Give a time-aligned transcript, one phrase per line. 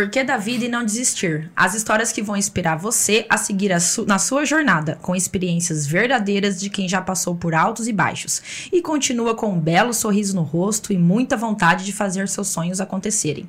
[0.00, 1.50] porquê da vida e não desistir.
[1.54, 5.86] As histórias que vão inspirar você a seguir a su na sua jornada, com experiências
[5.86, 8.40] verdadeiras de quem já passou por altos e baixos.
[8.72, 12.80] E continua com um belo sorriso no rosto e muita vontade de fazer seus sonhos
[12.80, 13.46] acontecerem.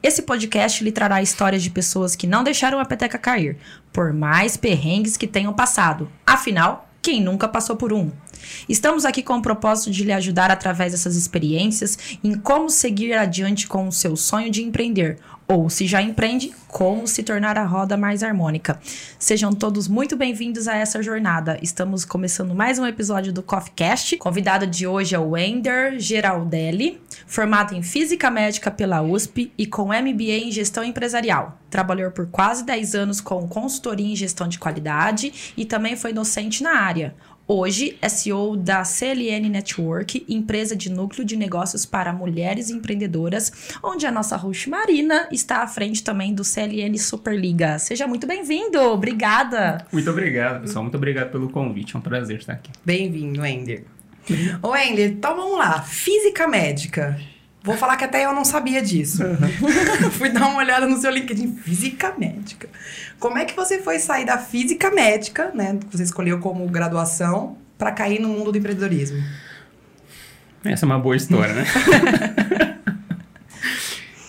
[0.00, 3.56] Esse podcast lhe trará histórias de pessoas que não deixaram a peteca cair,
[3.92, 6.08] por mais perrengues que tenham passado.
[6.24, 8.12] Afinal, quem nunca passou por um?
[8.68, 13.66] Estamos aqui com o propósito de lhe ajudar através dessas experiências em como seguir adiante
[13.66, 15.18] com o seu sonho de empreender,
[15.50, 18.78] ou se já empreende, como se tornar a roda mais harmônica.
[19.18, 21.58] Sejam todos muito bem-vindos a essa jornada.
[21.62, 24.18] Estamos começando mais um episódio do Coffee Cast.
[24.18, 29.86] Convidado de hoje é o Wender Geraldelli, formado em Física Médica pela USP e com
[29.86, 31.58] MBA em Gestão Empresarial.
[31.70, 36.62] Trabalhou por quase 10 anos com consultoria em gestão de qualidade e também foi docente
[36.62, 37.14] na área.
[37.50, 43.50] Hoje é CEO da CLN Network, empresa de núcleo de negócios para mulheres empreendedoras,
[43.82, 47.78] onde a nossa host Marina está à frente também do CLN Superliga.
[47.78, 49.86] Seja muito bem-vindo, obrigada.
[49.90, 50.82] Muito obrigado, pessoal.
[50.82, 51.96] Muito obrigado pelo convite.
[51.96, 52.70] É um prazer estar aqui.
[52.84, 53.86] Bem-vindo, Ender.
[54.60, 55.80] Ô, Ender, então vamos lá.
[55.80, 57.18] Física médica.
[57.62, 59.22] Vou falar que até eu não sabia disso.
[59.24, 60.10] Uhum.
[60.12, 61.56] Fui dar uma olhada no seu LinkedIn.
[61.56, 62.68] Física médica.
[63.18, 65.78] Como é que você foi sair da física médica, né?
[65.78, 69.22] Que você escolheu como graduação, para cair no mundo do empreendedorismo?
[70.64, 71.64] Essa é uma boa história, né?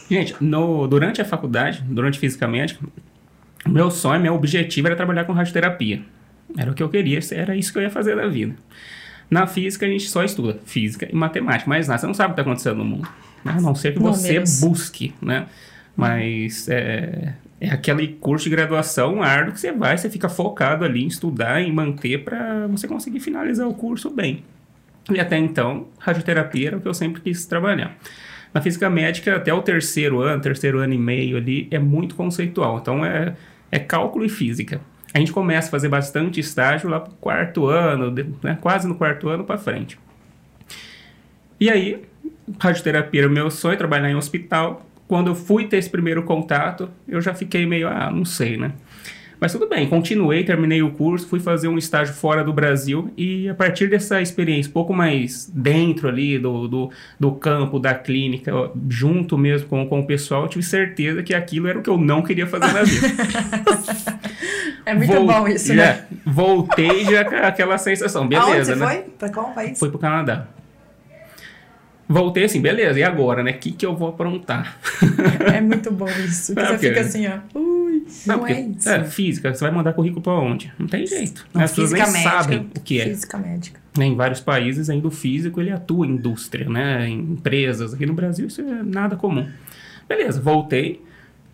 [0.10, 2.84] Gente, no, durante a faculdade, durante física médica,
[3.68, 6.02] meu sonho, meu objetivo era trabalhar com radioterapia.
[6.58, 8.56] Era o que eu queria, era isso que eu ia fazer da vida.
[9.30, 12.36] Na física, a gente só estuda física e matemática, mas nada, você não sabe o
[12.36, 13.08] que está acontecendo no mundo.
[13.44, 13.54] Né?
[13.58, 15.48] A não ser que você busque, né?
[15.96, 21.04] Mas é, é aquele curso de graduação árduo que você vai, você fica focado ali
[21.04, 24.44] em estudar, em manter para você conseguir finalizar o curso bem.
[25.12, 27.98] E até então, radioterapia era o que eu sempre quis trabalhar.
[28.54, 32.80] Na física médica, até o terceiro ano, terceiro ano e meio ali, é muito conceitual.
[32.80, 33.36] Então, é,
[33.72, 34.82] é cálculo e física.
[35.14, 38.12] A gente começa a fazer bastante estágio lá para o quarto ano,
[38.44, 40.00] né, quase no quarto ano para frente.
[41.60, 42.04] E aí,
[42.60, 46.88] radioterapia era o meu sonho, trabalhar em hospital quando eu fui ter esse primeiro contato,
[47.08, 48.74] eu já fiquei meio, ah, não sei, né?
[49.40, 53.48] Mas tudo bem, continuei, terminei o curso, fui fazer um estágio fora do Brasil e
[53.48, 58.52] a partir dessa experiência, um pouco mais dentro ali do, do, do campo, da clínica,
[58.90, 61.98] junto mesmo com, com o pessoal, eu tive certeza que aquilo era o que eu
[61.98, 63.08] não queria fazer na vida.
[64.86, 66.06] é muito Vol bom isso, né?
[66.26, 68.86] Voltei já com aquela sensação, beleza, Aonde você né?
[68.86, 68.98] foi?
[69.18, 69.80] Pra qual país?
[69.80, 70.48] Fui pro Canadá
[72.10, 73.52] voltei assim, beleza, e agora, né?
[73.52, 74.80] O que, que eu vou aprontar?
[75.54, 76.54] É muito bom isso.
[76.54, 77.40] Você fica assim, ó.
[77.58, 77.79] Ui,
[78.26, 78.90] não, não é isso.
[78.90, 80.72] É, física, você vai mandar currículo pra onde?
[80.78, 81.46] Não tem jeito.
[81.54, 83.06] Não, As pessoas nem médica, sabem o que é.
[83.06, 83.80] Física médica.
[84.00, 87.08] Em vários países, ainda o físico ele atua em indústria, né?
[87.08, 87.94] Em empresas.
[87.94, 89.48] Aqui no Brasil isso é nada comum.
[90.08, 91.02] Beleza, voltei.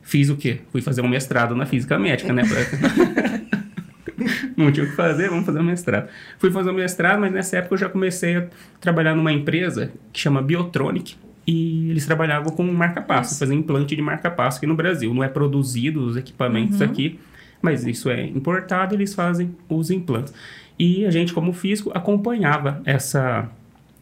[0.02, 0.60] Fiz o quê?
[0.72, 2.44] Fui fazer um mestrado na física médica, né?
[4.56, 6.10] não tinha o que fazer, vamos fazer um mestrado.
[6.38, 8.48] Fui fazer um mestrado, mas nessa época eu já comecei a
[8.80, 11.16] trabalhar numa empresa que chama Biotronic.
[11.48, 15.14] E eles trabalhavam com marca-passo, faziam implante de marca-passo aqui no Brasil.
[15.14, 16.88] Não é produzido os equipamentos uhum.
[16.88, 17.20] aqui,
[17.62, 20.34] mas isso é importado, eles fazem os implantes.
[20.78, 23.50] E a gente, como físico, acompanhava essa,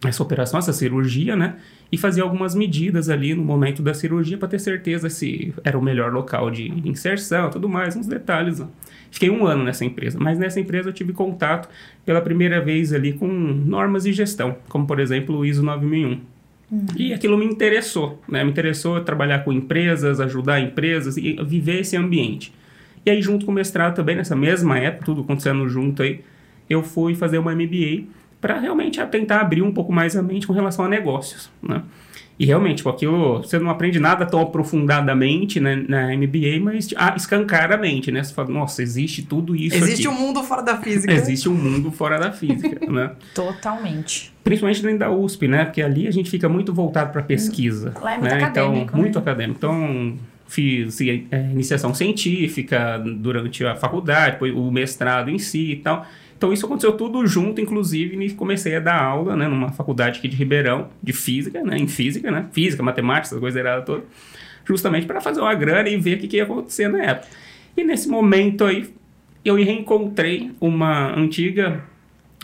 [0.03, 1.55] essa operação, essa cirurgia, né?
[1.91, 5.81] E fazia algumas medidas ali no momento da cirurgia para ter certeza se era o
[5.81, 8.59] melhor local de inserção, tudo mais, uns detalhes.
[8.59, 8.67] Ó.
[9.11, 11.69] Fiquei um ano nessa empresa, mas nessa empresa eu tive contato
[12.03, 16.32] pela primeira vez ali com normas de gestão, como por exemplo o ISO 9001.
[16.73, 16.87] Uhum.
[16.97, 18.43] E aquilo me interessou, né?
[18.43, 22.51] Me interessou trabalhar com empresas, ajudar empresas e viver esse ambiente.
[23.05, 26.21] E aí, junto com o mestrado também, nessa mesma época, tudo acontecendo junto aí,
[26.67, 28.05] eu fui fazer uma MBA
[28.41, 31.83] para realmente tentar abrir um pouco mais a mente com relação a negócios, né?
[32.37, 37.13] E realmente, tipo, aquilo, você não aprende nada tão aprofundadamente né, na MBA, mas ah,
[37.15, 38.23] escancaramente, né?
[38.23, 40.17] Você fala, nossa, existe tudo isso Existe aqui.
[40.17, 41.13] um mundo fora da física.
[41.13, 43.11] Existe um mundo fora da física, né?
[43.35, 44.33] Totalmente.
[44.43, 45.65] Principalmente dentro da USP, né?
[45.65, 47.93] Porque ali a gente fica muito voltado para pesquisa.
[48.01, 48.43] Lá é muito né?
[48.43, 48.83] acadêmico.
[48.83, 49.01] Então, né?
[49.01, 49.57] muito acadêmico.
[49.57, 56.05] Então, fiz é, iniciação científica durante a faculdade, o mestrado em si e tal.
[56.37, 60.27] Então isso aconteceu tudo junto, inclusive, e comecei a dar aula, né, numa faculdade aqui
[60.27, 64.03] de Ribeirão, de física, né, em física, né, física, matemática, essas coisas erradas todas,
[64.65, 67.27] justamente para fazer uma grana e ver o que, que ia acontecer na época.
[67.77, 68.93] E nesse momento aí,
[69.43, 71.83] eu reencontrei uma antiga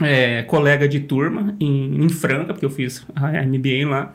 [0.02, 4.14] é, colega de turma em, em Franca, porque eu fiz a MBA lá,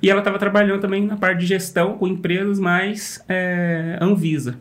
[0.00, 4.58] e ela estava trabalhando também na parte de gestão com empresas mais é, Anvisa.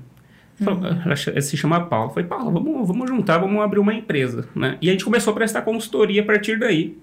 [0.61, 1.01] Uhum.
[1.05, 2.09] Ela se chama Paula.
[2.09, 4.77] Falei, Paula, vamos, vamos juntar, vamos abrir uma empresa, né?
[4.81, 6.97] E a gente começou a prestar consultoria a partir daí.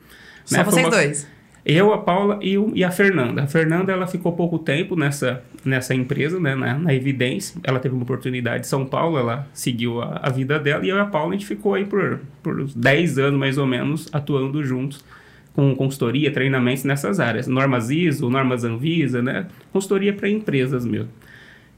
[0.44, 0.64] Só né?
[0.64, 0.90] vocês uma...
[0.90, 1.38] dois?
[1.66, 3.42] Eu, a Paula e, o, e, a Fernanda.
[3.42, 7.60] A Fernanda, ela ficou pouco tempo nessa, nessa empresa, né, na, na Evidência.
[7.62, 10.82] Ela teve uma oportunidade em São Paulo, ela seguiu a, a, vida dela.
[10.86, 13.66] E eu e a Paula, a gente ficou aí por, por 10 anos, mais ou
[13.66, 15.04] menos, atuando juntos
[15.52, 17.46] com consultoria, treinamentos nessas áreas.
[17.46, 19.48] Normas ISO, normas Anvisa, né?
[19.70, 21.10] Consultoria para empresas mesmo.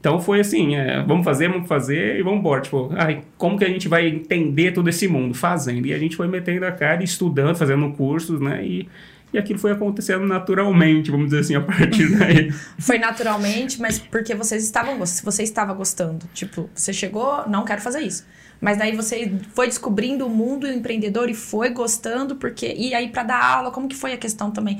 [0.01, 2.59] Então foi assim, é, vamos fazer, vamos fazer e vamos embora.
[2.59, 5.35] Tipo, ai, como que a gente vai entender todo esse mundo?
[5.35, 5.85] Fazendo.
[5.85, 8.65] E a gente foi metendo a cara, estudando, fazendo cursos, né?
[8.65, 8.89] E,
[9.31, 12.51] e aquilo foi acontecendo naturalmente, vamos dizer assim, a partir daí.
[12.79, 16.25] foi naturalmente, mas porque vocês estavam, você estava gostando.
[16.33, 18.25] Tipo, você chegou, não quero fazer isso.
[18.59, 22.73] Mas daí você foi descobrindo o mundo empreendedor e foi gostando, porque.
[22.75, 24.79] E aí, para dar aula, como que foi a questão também?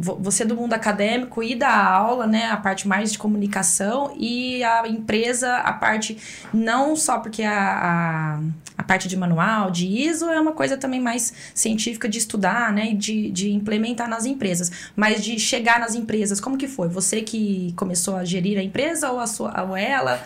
[0.00, 4.88] Você do mundo acadêmico e da aula, né, a parte mais de comunicação e a
[4.88, 6.16] empresa, a parte
[6.52, 8.40] não só porque a, a,
[8.78, 12.92] a, parte de manual, de ISO é uma coisa também mais científica de estudar, né,
[12.92, 16.88] e de, de implementar nas empresas, mas de chegar nas empresas, como que foi?
[16.88, 20.20] Você que começou a gerir a empresa ou a sua, ou ela?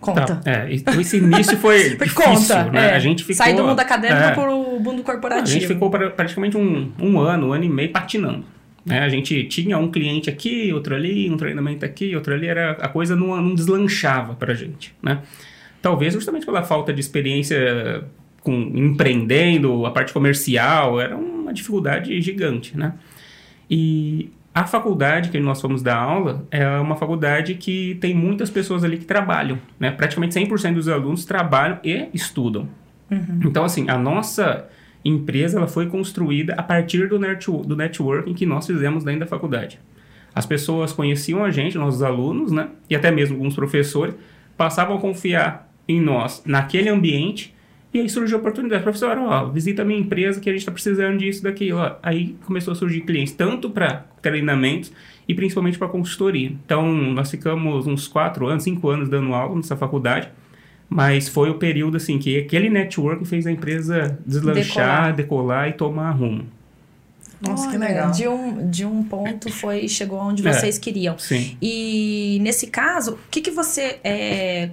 [0.00, 0.34] Conta.
[0.34, 2.90] Tá, é, esse início foi difícil, Conta, né?
[2.90, 2.94] É.
[2.96, 3.36] A gente ficou...
[3.36, 5.48] Sai do mundo acadêmico é, para o mundo corporativo.
[5.48, 8.44] A gente ficou praticamente um, um ano, um ano e meio patinando.
[8.84, 9.00] Né?
[9.00, 12.88] A gente tinha um cliente aqui, outro ali, um treinamento aqui, outro ali, era, a
[12.88, 14.94] coisa não, não deslanchava para a gente.
[15.02, 15.22] Né?
[15.80, 18.04] Talvez justamente pela falta de experiência
[18.40, 22.76] com empreendendo, a parte comercial, era uma dificuldade gigante.
[22.76, 22.92] Né?
[23.70, 28.82] E a faculdade que nós fomos dar aula é uma faculdade que tem muitas pessoas
[28.82, 29.58] ali que trabalham.
[29.78, 29.90] Né?
[29.92, 32.68] Praticamente 100% dos alunos trabalham e estudam.
[33.10, 33.40] Uhum.
[33.44, 34.68] Então, assim, a nossa
[35.04, 39.26] empresa ela foi construída a partir do, net, do networking que nós fizemos dentro da
[39.26, 39.78] faculdade.
[40.34, 42.68] As pessoas conheciam a gente, nossos alunos, né?
[42.88, 44.14] E até mesmo alguns professores
[44.56, 47.54] passavam a confiar em nós naquele ambiente
[47.92, 48.82] e aí surgiu a oportunidade.
[48.82, 51.78] Professor, ó, visita a minha empresa que a gente está precisando disso, daquilo.
[51.78, 51.96] Ó.
[52.02, 54.90] Aí começou a surgir clientes, tanto para treinamentos
[55.28, 56.48] e principalmente para consultoria.
[56.64, 60.30] Então, nós ficamos uns quatro anos, cinco anos dando aula nessa faculdade.
[60.94, 65.72] Mas foi o período assim que aquele network fez a empresa deslanchar, decolar, decolar e
[65.72, 66.44] tomar rumo.
[67.40, 68.10] Nossa, Olha, que legal.
[68.12, 71.18] De um, de um ponto foi chegou onde é, vocês queriam.
[71.18, 71.56] Sim.
[71.62, 74.68] E nesse caso, o que, que você é,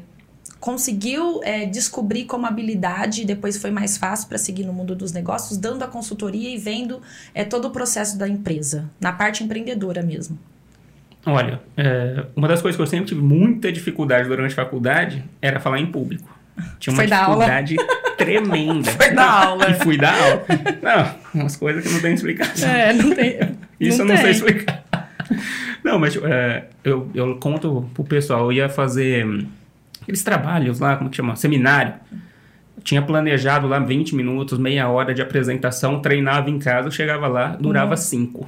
[0.60, 5.14] conseguiu é, descobrir como habilidade e depois foi mais fácil para seguir no mundo dos
[5.14, 7.02] negócios, dando a consultoria e vendo
[7.34, 10.38] é, todo o processo da empresa, na parte empreendedora mesmo?
[11.32, 15.60] Olha, é, uma das coisas que eu sempre tive muita dificuldade durante a faculdade era
[15.60, 16.38] falar em público.
[16.80, 17.76] Tinha uma Foi dificuldade
[18.18, 18.92] tremenda.
[18.92, 19.70] Foi da aula.
[19.70, 20.46] E fui dar aula.
[20.82, 22.70] Não, umas coisas que não tem explicação.
[22.70, 23.40] É, não tem.
[23.80, 24.84] Isso não eu não sei explicar.
[25.84, 29.26] Não, mas é, eu, eu conto pro pessoal, eu ia fazer
[30.02, 31.36] aqueles trabalhos lá, como que chama?
[31.36, 31.94] Seminário.
[32.78, 37.56] Eu tinha planejado lá 20 minutos, meia hora de apresentação, treinava em casa, chegava lá,
[37.60, 38.46] durava 5.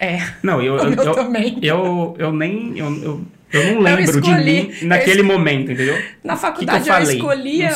[0.00, 0.20] É.
[0.42, 1.58] Não, eu, eu, eu, também.
[1.62, 2.78] eu, eu nem.
[2.78, 5.96] Eu, eu, eu não lembro eu escolhi, de mim naquele momento, entendeu?
[6.22, 7.70] Na faculdade que que eu, eu escolhia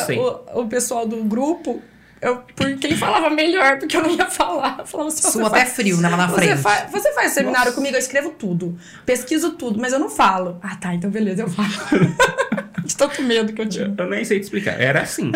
[0.53, 1.81] o, o pessoal do grupo
[2.23, 4.77] eu, por quem falava melhor, porque eu não ia falar.
[4.79, 6.55] Eu falava assim, Sua até frio, né, lá na frente.
[6.55, 7.75] Você, fa, você faz seminário Nossa.
[7.75, 8.77] comigo, eu escrevo tudo.
[9.05, 10.57] Pesquiso tudo, mas eu não falo.
[10.63, 11.67] Ah, tá, então beleza, eu falo.
[12.85, 13.93] De tanto medo que eu tinha.
[13.97, 14.79] Eu, eu nem sei te explicar.
[14.79, 15.31] Era assim.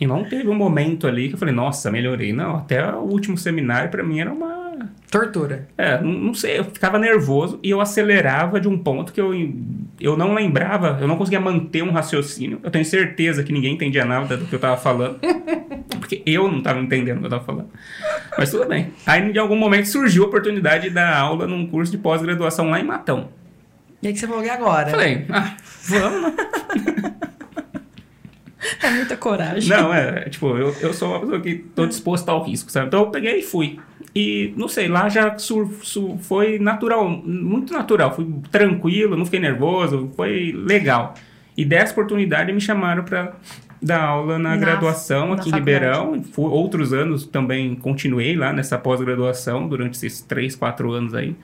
[0.00, 2.32] e não teve um momento ali que eu falei, nossa, melhorei.
[2.32, 4.67] Não, até o último seminário para mim era uma
[5.10, 5.68] Tortura.
[5.76, 9.32] É, não, sei, eu ficava nervoso e eu acelerava de um ponto que eu,
[10.00, 12.60] eu não lembrava, eu não conseguia manter um raciocínio.
[12.62, 15.18] Eu tenho certeza que ninguém entendia nada do que eu tava falando,
[15.98, 17.70] porque eu não tava entendendo o que eu tava falando.
[18.36, 18.92] Mas tudo bem.
[19.06, 22.78] Aí, de algum momento, surgiu a oportunidade de dar aula num curso de pós-graduação lá
[22.78, 23.30] em Matão.
[24.02, 24.90] E aí que você falou, e agora?
[24.90, 26.34] Falei, ah, vamos, né?
[28.82, 29.68] É muita coragem.
[29.68, 32.88] Não, é, tipo, eu, eu sou uma pessoa que tô disposto ao risco, sabe?
[32.88, 33.78] Então eu peguei e fui.
[34.20, 38.12] E, não sei, lá já sur, sur, foi natural, muito natural.
[38.12, 41.14] Fui tranquilo, não fiquei nervoso, foi legal.
[41.56, 43.36] E dessa oportunidade me chamaram para
[43.80, 46.24] dar aula na, na graduação aqui na em Ribeirão.
[46.32, 51.36] Fui, outros anos também continuei lá nessa pós-graduação durante esses três, quatro anos aí.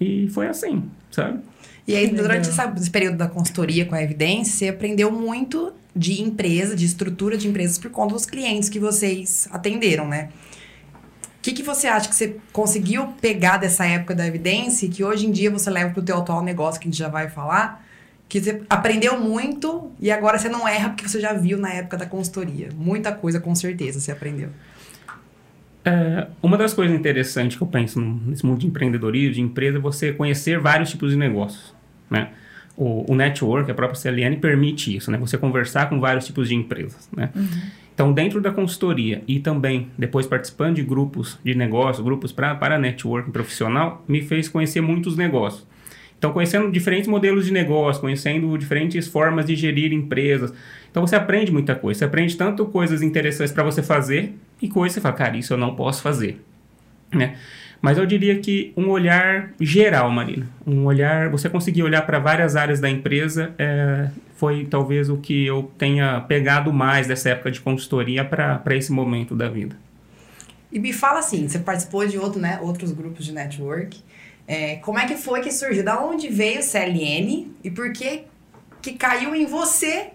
[0.00, 1.40] E foi assim, sabe?
[1.84, 6.76] E aí, durante esse período da consultoria com a evidência, você aprendeu muito de empresa,
[6.76, 10.28] de estrutura de empresas por conta dos clientes que vocês atenderam, né?
[11.48, 15.02] O que, que você acha que você conseguiu pegar dessa época da evidência e que
[15.02, 17.30] hoje em dia você leva para o teu atual negócio, que a gente já vai
[17.30, 17.82] falar,
[18.28, 21.96] que você aprendeu muito e agora você não erra porque você já viu na época
[21.96, 22.68] da consultoria.
[22.76, 24.50] Muita coisa, com certeza, você aprendeu.
[25.86, 29.80] É, uma das coisas interessantes que eu penso nesse mundo de empreendedorismo, de empresa, é
[29.80, 31.74] você conhecer vários tipos de negócios,
[32.10, 32.28] né?
[32.76, 35.16] O, o network, a própria CLN, permite isso, né?
[35.16, 37.30] Você conversar com vários tipos de empresas, né?
[37.34, 37.48] Uhum.
[37.98, 42.78] Então, dentro da consultoria e também depois participando de grupos de negócio, grupos pra, para
[42.78, 45.66] networking profissional, me fez conhecer muitos negócios.
[46.16, 50.54] Então, conhecendo diferentes modelos de negócio, conhecendo diferentes formas de gerir empresas.
[50.88, 51.98] Então, você aprende muita coisa.
[51.98, 55.52] Você aprende tanto coisas interessantes para você fazer e coisas que você fala, cara, isso
[55.52, 56.40] eu não posso fazer.
[57.12, 57.36] Né?
[57.82, 62.54] Mas eu diria que um olhar geral, Marina, um olhar, você conseguir olhar para várias
[62.54, 64.08] áreas da empresa, é,
[64.38, 69.34] foi talvez o que eu tenha pegado mais dessa época de consultoria para esse momento
[69.34, 69.76] da vida.
[70.70, 74.00] E me fala assim, você participou de outro, né, outros grupos de network.
[74.46, 75.84] É, como é que foi que surgiu?
[75.84, 78.22] Da onde veio o CLN e por que
[78.80, 80.10] que caiu em você,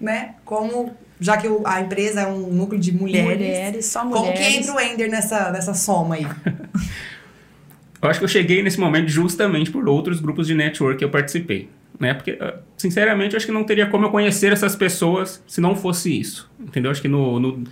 [0.00, 0.34] né?
[0.44, 3.38] Como já que o, a empresa é um núcleo de mulheres.
[3.38, 4.26] Mulheres, só mulheres.
[4.26, 6.26] Como que entra o Ender nessa, nessa soma aí?
[8.02, 11.10] eu acho que eu cheguei nesse momento justamente por outros grupos de network que eu
[11.10, 11.68] participei.
[11.98, 12.14] Né?
[12.14, 15.74] Porque, ah, sinceramente, eu acho que não teria como eu conhecer essas pessoas se não
[15.74, 16.50] fosse isso.
[16.58, 16.90] Entendeu?
[16.90, 17.64] Acho que no, no,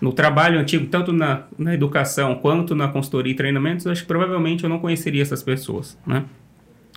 [0.00, 4.64] no trabalho antigo, tanto na, na educação quanto na consultoria e treinamentos, acho que provavelmente
[4.64, 5.98] eu não conheceria essas pessoas.
[6.06, 6.24] Né?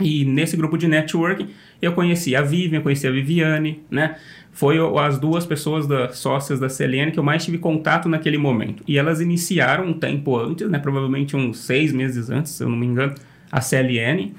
[0.02, 1.50] E nesse grupo de networking,
[1.82, 4.16] eu conheci a Vivian, conheci a Viviane, né?
[4.52, 8.84] Foi as duas pessoas da, sócias da CLN que eu mais tive contato naquele momento.
[8.88, 10.80] E elas iniciaram um tempo antes, né?
[10.80, 13.14] Provavelmente uns seis meses antes, se eu não me engano,
[13.52, 14.34] a CLN.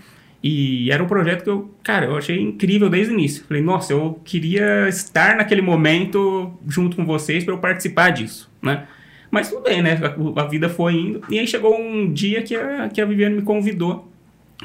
[0.47, 3.43] E era um projeto que eu, cara, eu achei incrível desde o início.
[3.49, 8.85] Falei, nossa, eu queria estar naquele momento junto com vocês para eu participar disso, né?
[9.31, 9.99] Mas tudo bem, né?
[10.03, 11.23] A, a, vida foi indo.
[11.31, 14.13] E aí chegou um dia que a, que a Viviane me convidou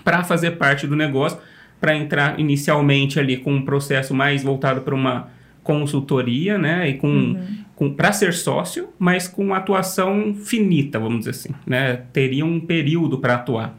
[0.03, 1.39] para fazer parte do negócio,
[1.79, 5.29] para entrar inicialmente ali com um processo mais voltado para uma
[5.63, 7.57] consultoria, né, e com, uhum.
[7.75, 13.19] com para ser sócio, mas com atuação finita, vamos dizer assim, né, teria um período
[13.19, 13.77] para atuar,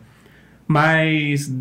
[0.71, 1.53] mas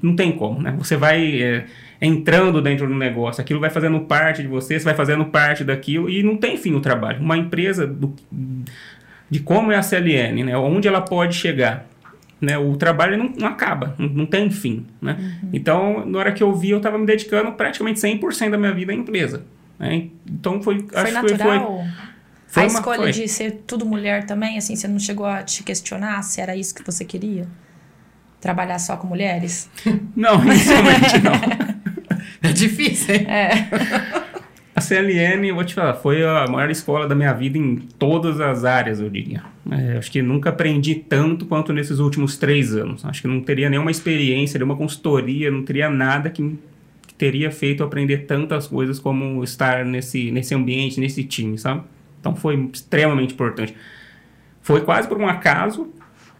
[0.00, 1.64] não tem como, né, você vai é,
[2.00, 6.08] entrando dentro do negócio, aquilo vai fazendo parte de você, você vai fazendo parte daquilo
[6.08, 7.20] e não tem fim o trabalho.
[7.20, 8.14] Uma empresa do,
[9.28, 11.88] de como é a CLN, né, onde ela pode chegar,
[12.40, 12.56] né?
[12.56, 15.16] O trabalho não, não acaba, não, não, tem fim, né?
[15.18, 15.50] Uhum.
[15.52, 18.92] Então, na hora que eu vi, eu estava me dedicando praticamente 100% da minha vida
[18.92, 19.42] à empresa.
[19.76, 20.06] Né?
[20.24, 20.86] Então, foi...
[20.86, 21.78] Foi acho natural?
[21.78, 21.92] Que
[22.46, 23.10] foi, foi, a escolha foi.
[23.10, 26.72] de ser tudo mulher também, assim, você não chegou a te questionar se era isso
[26.72, 27.48] que você queria?
[28.40, 29.68] Trabalhar só com mulheres?
[30.14, 31.32] Não, inicialmente não.
[32.40, 33.26] É difícil, hein?
[33.26, 33.68] É.
[34.78, 38.40] A CLN, eu vou te falar, foi a maior escola da minha vida em todas
[38.40, 39.42] as áreas, eu diria.
[39.68, 43.04] É, acho que nunca aprendi tanto quanto nesses últimos três anos.
[43.04, 46.56] Acho que não teria nenhuma experiência, nenhuma consultoria, não teria nada que,
[47.08, 51.82] que teria feito aprender tantas coisas como estar nesse, nesse ambiente, nesse time, sabe?
[52.20, 53.74] Então foi extremamente importante.
[54.62, 55.92] Foi quase por um acaso,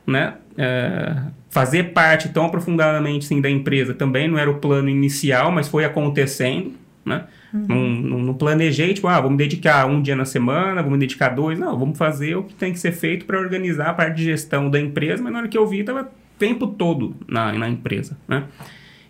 [0.07, 0.35] né?
[0.57, 1.17] É,
[1.51, 5.85] fazer parte tão aprofundadamente assim, da empresa também não era o plano inicial, mas foi
[5.85, 6.73] acontecendo,
[7.05, 7.25] né?
[7.53, 7.67] Uhum.
[7.67, 10.99] Não, não, não, planejei, tipo, ah, vou me dedicar um dia na semana, vou me
[10.99, 11.59] dedicar dois.
[11.59, 14.69] Não, vamos fazer o que tem que ser feito para organizar a parte de gestão
[14.69, 18.19] da empresa, mas na hora que eu vi, estava o tempo todo na, na empresa,
[18.29, 18.45] né?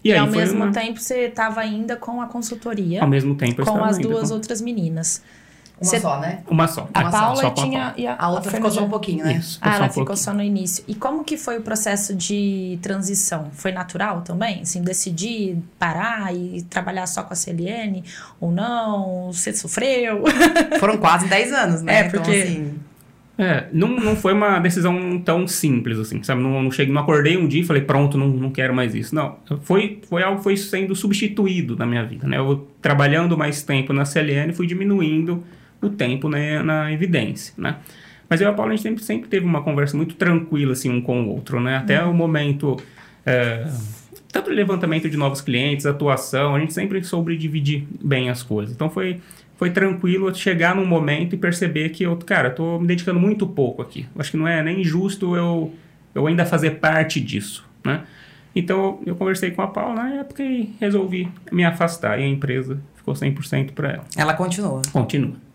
[0.05, 0.73] E, e ao mesmo uma...
[0.73, 3.03] tempo você estava ainda com a consultoria.
[3.03, 4.37] Ao mesmo tempo eu Com as duas com...
[4.37, 5.25] outras meninas.
[5.81, 6.01] Uma Cê...
[6.01, 6.41] só, né?
[6.49, 6.89] Uma só.
[6.93, 7.95] A uma Paula só, tinha.
[8.09, 9.35] A, a, outra a ficou só um pouquinho, né?
[9.35, 10.25] Isso, ah, ela um ficou pouquinho.
[10.25, 10.85] só no início.
[10.89, 13.49] E como que foi o processo de transição?
[13.53, 14.63] Foi natural também?
[14.63, 18.03] Assim, decidir parar e trabalhar só com a CLN
[18.41, 19.33] ou não?
[19.33, 20.25] Você sofreu?
[20.81, 21.95] Foram quase 10 anos, né?
[21.95, 22.39] É, então, porque...
[22.39, 22.89] Então, assim...
[23.41, 26.43] É, não, não foi uma decisão tão simples, assim, sabe?
[26.43, 29.15] Não, não, cheguei, não acordei um dia e falei, pronto, não, não quero mais isso.
[29.15, 32.37] Não, foi, foi algo que foi sendo substituído na minha vida, né?
[32.37, 35.45] Eu trabalhando mais tempo na CLN, fui diminuindo
[35.81, 37.77] o tempo né, na evidência, né?
[38.29, 40.91] Mas eu e a Paula, a gente sempre, sempre teve uma conversa muito tranquila, assim,
[40.91, 41.77] um com o outro, né?
[41.77, 42.11] Até uhum.
[42.11, 42.77] o momento...
[43.25, 43.67] É,
[44.31, 48.75] tanto levantamento de novos clientes, atuação, a gente sempre soube dividir bem as coisas.
[48.75, 49.21] Então, foi,
[49.57, 53.81] foi tranquilo chegar num momento e perceber que eu, cara, tô me dedicando muito pouco
[53.81, 54.07] aqui.
[54.19, 55.73] Acho que não é nem justo eu,
[56.15, 58.03] eu ainda fazer parte disso, né?
[58.55, 62.19] Então, eu conversei com a Paula na época e resolvi me afastar.
[62.19, 64.05] E a empresa ficou 100% para ela.
[64.17, 64.83] Ela continua?
[64.93, 65.48] Continua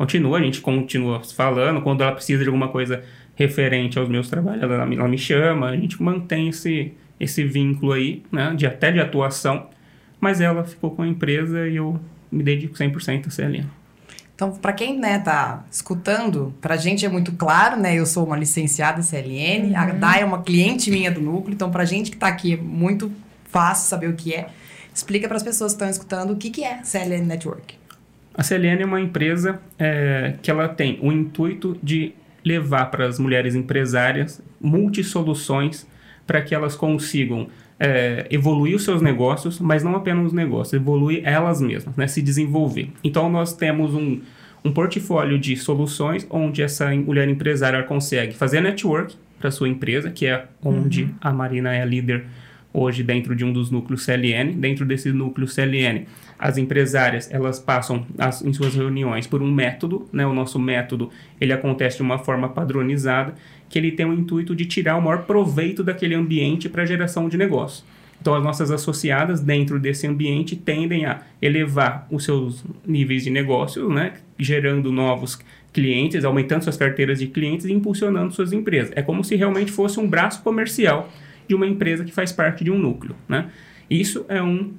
[0.00, 1.82] continua, a gente continua falando.
[1.82, 3.04] Quando ela precisa de alguma coisa
[3.34, 8.22] referente aos meus trabalhos, ela, ela me chama, a gente mantém esse, esse vínculo aí,
[8.32, 9.68] né, de, até de atuação.
[10.18, 12.00] Mas ela ficou com a empresa e eu
[12.32, 13.66] me dedico 100% a CLN.
[14.34, 17.94] Então, para quem né, tá escutando, para a gente é muito claro, né?
[17.94, 19.76] Eu sou uma licenciada CLN, uhum.
[19.76, 22.54] a Dai é uma cliente minha do núcleo, então para a gente que está aqui
[22.54, 23.12] é muito
[23.50, 24.48] fácil saber o que é.
[24.94, 27.79] Explica para as pessoas que estão escutando o que, que é CLN Network.
[28.34, 32.12] A Selene é uma empresa é, que ela tem o intuito de
[32.44, 35.86] levar para as mulheres empresárias multisoluções
[36.26, 41.22] para que elas consigam é, evoluir os seus negócios, mas não apenas os negócios, evoluir
[41.24, 42.90] elas mesmas, né, se desenvolver.
[43.02, 44.20] Então nós temos um,
[44.64, 50.26] um portfólio de soluções onde essa mulher empresária consegue fazer network para sua empresa, que
[50.26, 51.14] é onde uhum.
[51.20, 52.26] a Marina é a líder
[52.72, 54.52] hoje dentro de um dos núcleos CLN.
[54.52, 56.06] Dentro desse núcleo CLN,
[56.40, 60.26] as empresárias elas passam as, em suas reuniões por um método, né?
[60.26, 63.34] O nosso método ele acontece de uma forma padronizada,
[63.68, 67.36] que ele tem o intuito de tirar o maior proveito daquele ambiente para geração de
[67.36, 67.84] negócio.
[68.20, 73.88] Então, as nossas associadas dentro desse ambiente tendem a elevar os seus níveis de negócio,
[73.88, 74.14] né?
[74.38, 75.38] gerando novos
[75.72, 78.92] clientes, aumentando suas carteiras de clientes e impulsionando suas empresas.
[78.94, 81.10] É como se realmente fosse um braço comercial
[81.48, 83.14] de uma empresa que faz parte de um núcleo.
[83.28, 83.46] Né?
[83.88, 84.72] Isso é um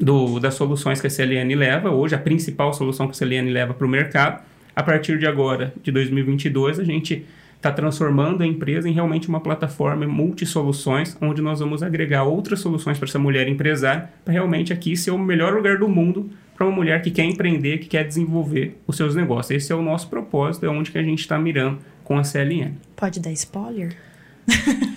[0.00, 3.74] do, das soluções que a CLN leva, hoje a principal solução que a CLN leva
[3.74, 4.42] para o mercado.
[4.74, 7.26] A partir de agora, de 2022, a gente
[7.56, 12.98] está transformando a empresa em realmente uma plataforma multi-soluções, onde nós vamos agregar outras soluções
[12.98, 16.74] para essa mulher empresária, para realmente aqui ser o melhor lugar do mundo para uma
[16.74, 19.50] mulher que quer empreender, que quer desenvolver os seus negócios.
[19.50, 22.72] Esse é o nosso propósito, é onde que a gente está mirando com a CLN.
[22.96, 23.94] Pode dar spoiler?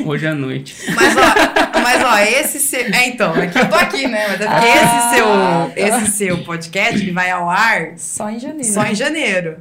[0.05, 0.75] Hoje à noite.
[0.95, 1.52] Mas ó,
[1.83, 2.79] mas, ó esse seu.
[2.79, 4.27] É, então, aqui eu tô aqui, né?
[4.29, 7.93] Mas é porque ah, esse, seu, esse seu podcast ele vai ao ar.
[7.97, 8.73] Só em janeiro.
[8.73, 9.57] Só em janeiro.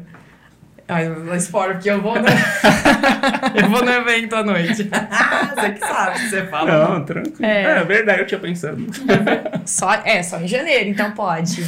[0.88, 2.26] Ai, eu spoiler, porque eu vou no...
[3.54, 4.88] eu vou no evento à noite.
[5.54, 6.88] você que sabe, você fala.
[6.88, 7.44] Não, tranquilo.
[7.44, 7.78] É.
[7.80, 8.84] é verdade, eu tinha pensado.
[9.64, 11.64] Só, é, só em janeiro, então pode.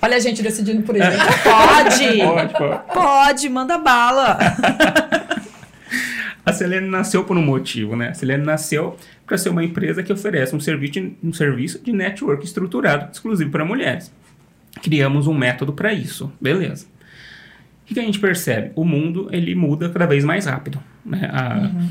[0.00, 1.06] Olha a gente decidindo por isso.
[1.42, 2.18] Pode!
[2.18, 2.92] Pode, pode.
[2.92, 4.38] Pode, manda bala.
[6.46, 8.10] A Selene nasceu por um motivo, né?
[8.10, 11.92] A Selene nasceu para ser uma empresa que oferece um serviço, de, um serviço de
[11.92, 14.14] network estruturado, exclusivo para mulheres.
[14.80, 16.86] Criamos um método para isso, beleza.
[17.82, 18.70] O que a gente percebe?
[18.76, 20.80] O mundo ele muda cada vez mais rápido.
[21.04, 21.28] Né?
[21.32, 21.88] A, uhum.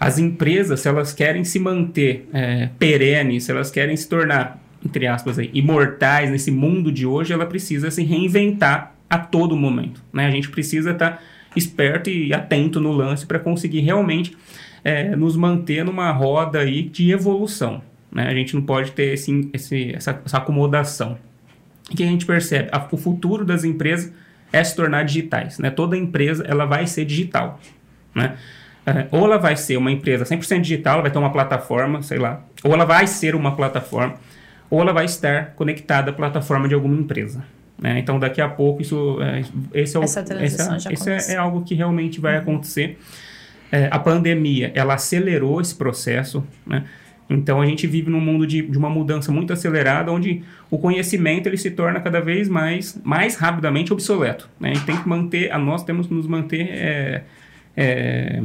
[0.00, 5.06] As empresas, se elas querem se manter é, perenes, se elas querem se tornar, entre
[5.06, 10.02] aspas, aí, imortais nesse mundo de hoje, ela precisa se reinventar a todo momento.
[10.12, 10.26] Né?
[10.26, 11.22] A gente precisa estar tá
[11.56, 14.36] esperto e atento no lance para conseguir realmente
[14.84, 17.82] é, nos manter numa roda aí de evolução.
[18.10, 18.28] Né?
[18.28, 21.18] A gente não pode ter esse, esse, essa, essa acomodação.
[21.90, 22.68] O que a gente percebe?
[22.72, 24.12] A, o futuro das empresas
[24.52, 25.58] é se tornar digitais.
[25.58, 25.70] Né?
[25.70, 27.60] Toda empresa ela vai ser digital.
[28.14, 28.36] Né?
[28.84, 32.18] É, ou ela vai ser uma empresa 100% digital, ela vai ter uma plataforma, sei
[32.18, 32.42] lá.
[32.64, 34.14] Ou ela vai ser uma plataforma,
[34.68, 37.44] ou ela vai estar conectada à plataforma de alguma empresa.
[37.82, 37.98] Né?
[37.98, 39.42] Então, daqui a pouco, isso, é,
[39.74, 40.24] esse é, o, essa
[40.88, 42.42] esse é, é, algo que realmente vai uhum.
[42.42, 42.96] acontecer.
[43.72, 46.84] É, a pandemia, ela acelerou esse processo, né?
[47.28, 51.46] Então, a gente vive num mundo de, de uma mudança muito acelerada, onde o conhecimento
[51.46, 54.50] ele se torna cada vez mais, mais rapidamente obsoleto.
[54.60, 54.70] Né?
[54.70, 57.22] A gente tem que manter, a nós temos que nos manter é,
[57.74, 58.42] é,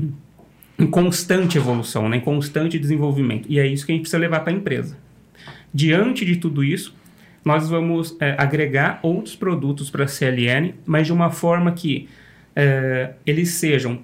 [0.80, 2.18] em constante evolução, né?
[2.18, 3.46] em constante desenvolvimento.
[3.50, 4.98] E é isso que a gente precisa levar para a empresa.
[5.74, 6.96] Diante de tudo isso,
[7.48, 12.10] nós vamos é, agregar outros produtos para a CLN, mas de uma forma que
[12.54, 14.02] é, eles sejam,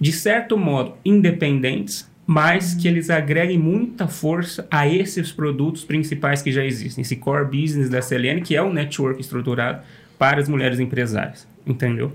[0.00, 6.50] de certo modo, independentes, mas que eles agreguem muita força a esses produtos principais que
[6.50, 9.82] já existem, esse core business da CLN, que é o network estruturado
[10.18, 12.10] para as mulheres empresárias, entendeu?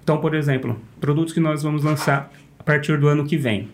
[0.00, 3.68] Então, por exemplo, produtos que nós vamos lançar a partir do ano que vem.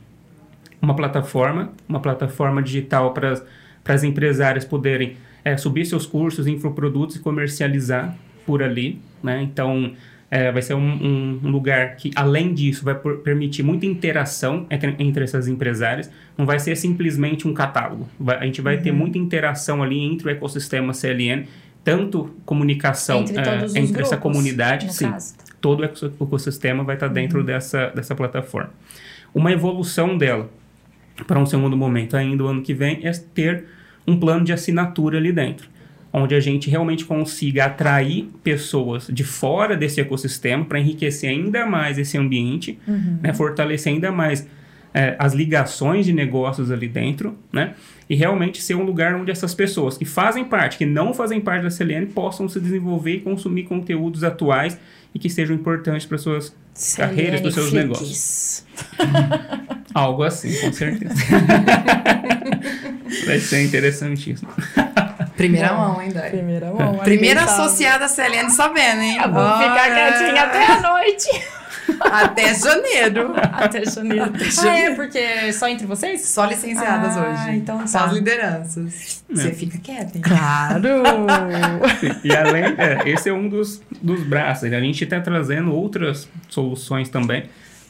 [0.81, 3.43] Uma plataforma, uma plataforma digital para
[3.87, 9.41] as empresárias poderem é, subir seus cursos, infoprodutos e comercializar por ali, né?
[9.41, 9.93] Então,
[10.29, 14.97] é, vai ser um, um, lugar que, além disso, vai por, permitir muita interação entre,
[14.99, 16.11] entre essas empresárias.
[16.37, 18.09] Não vai ser simplesmente um catálogo.
[18.19, 18.83] Vai, a gente vai uhum.
[18.83, 21.47] ter muita interação ali entre o ecossistema CLN,
[21.85, 25.09] tanto comunicação entre, é, entre grupos, essa comunidade, sim.
[25.09, 25.37] Caso.
[25.61, 27.45] Todo o ecossistema vai estar dentro uhum.
[27.45, 28.73] dessa, dessa plataforma.
[29.33, 30.51] Uma evolução dela
[31.25, 33.77] para um segundo momento ainda o ano que vem é ter
[34.07, 35.69] um plano de assinatura ali dentro,
[36.13, 41.99] onde a gente realmente consiga atrair pessoas de fora desse ecossistema para enriquecer ainda mais
[41.99, 43.19] esse ambiente, uhum.
[43.23, 44.47] né, fortalecer ainda mais
[44.97, 47.75] é, as ligações de negócios ali dentro, né?
[48.09, 51.65] E realmente ser um lugar onde essas pessoas que fazem parte, que não fazem parte
[51.65, 54.79] da CLN, possam se desenvolver e consumir conteúdos atuais
[55.15, 58.67] e que sejam importantes para suas CLN carreiras, para os seus negócios.
[59.93, 61.15] Algo assim, com certeza.
[63.27, 64.51] Vai ser interessantíssimo.
[65.37, 66.31] Primeira mão, hein, Dai?
[66.31, 66.99] Primeira mão.
[66.99, 69.19] Primeira associada a CLN sabendo, hein?
[69.23, 71.29] Eu vou ah, ficar quietinha até a noite.
[72.01, 73.33] Até janeiro.
[73.53, 74.33] Até janeiro.
[74.33, 74.65] Até janeiro.
[74.65, 74.95] Ah, é?
[74.95, 76.27] Porque só entre vocês?
[76.27, 77.57] Só licenciadas ah, hoje.
[77.57, 77.87] então tá.
[77.87, 79.23] Só as lideranças.
[79.31, 79.35] É.
[79.35, 80.23] Você fica quieta, hein?
[80.23, 80.89] Claro!
[82.25, 84.73] e além, é, esse é um dos, dos braços.
[84.73, 87.45] A gente está trazendo outras soluções também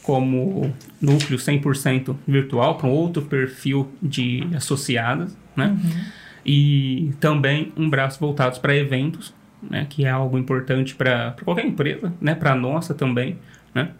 [0.06, 5.66] como núcleo 100% virtual para um outro perfil de associadas, né?
[5.66, 6.00] Uhum.
[6.46, 12.14] E também um braço voltados para eventos, né, que é algo importante para qualquer empresa,
[12.20, 13.36] né, para a nossa também,
[13.74, 13.90] né?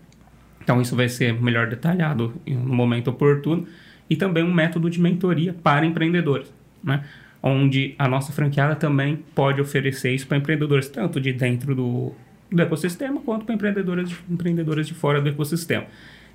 [0.62, 3.66] Então isso vai ser melhor detalhado no momento oportuno
[4.08, 7.02] e também um método de mentoria para empreendedores, né?
[7.42, 12.14] Onde a nossa franqueada também pode oferecer isso para empreendedores tanto de dentro do,
[12.50, 15.86] do ecossistema quanto para empreendedores de, empreendedores de fora do ecossistema.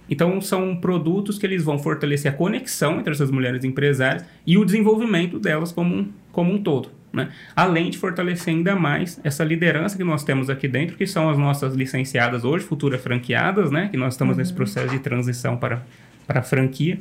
[0.10, 4.65] Então, são produtos que eles vão fortalecer a conexão entre essas mulheres empresárias e o
[4.65, 6.89] desenvolvimento delas como um, como um todo.
[7.13, 7.30] Né?
[7.56, 11.38] Além de fortalecer ainda mais essa liderança que nós temos aqui dentro, que são as
[11.38, 13.88] nossas licenciadas hoje, futuras franqueadas, né?
[13.89, 14.39] que nós estamos uhum.
[14.39, 15.84] nesse processo de transição para,
[16.28, 17.00] para a franquia.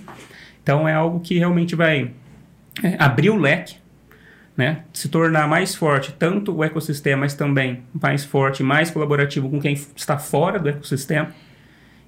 [0.63, 2.13] Então, é algo que realmente vai
[2.83, 3.77] é, abrir o leque,
[4.61, 4.85] né?
[4.93, 9.73] se tornar mais forte, tanto o ecossistema, mas também mais forte, mais colaborativo com quem
[9.73, 11.31] está fora do ecossistema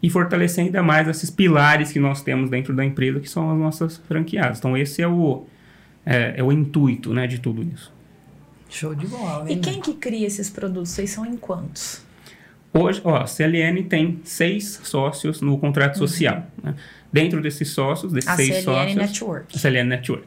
[0.03, 3.59] e fortalecer ainda mais esses pilares que nós temos dentro da empresa, que são as
[3.59, 4.59] nossas franqueadas.
[4.59, 5.47] Então, esse é o,
[6.05, 7.91] é, é o intuito né, de tudo isso.
[8.69, 9.51] Show de bola.
[9.51, 9.57] Hein?
[9.57, 10.91] E quem que cria esses produtos?
[10.91, 12.05] Vocês são em quantos?
[12.75, 16.07] Hoje, ó, a CLN tem seis sócios no contrato uhum.
[16.07, 16.47] social.
[16.63, 16.75] Né?
[17.11, 18.97] Dentro desses sócios, desses a seis CLN sócios...
[18.97, 19.57] Network.
[19.57, 20.27] A CLN Network.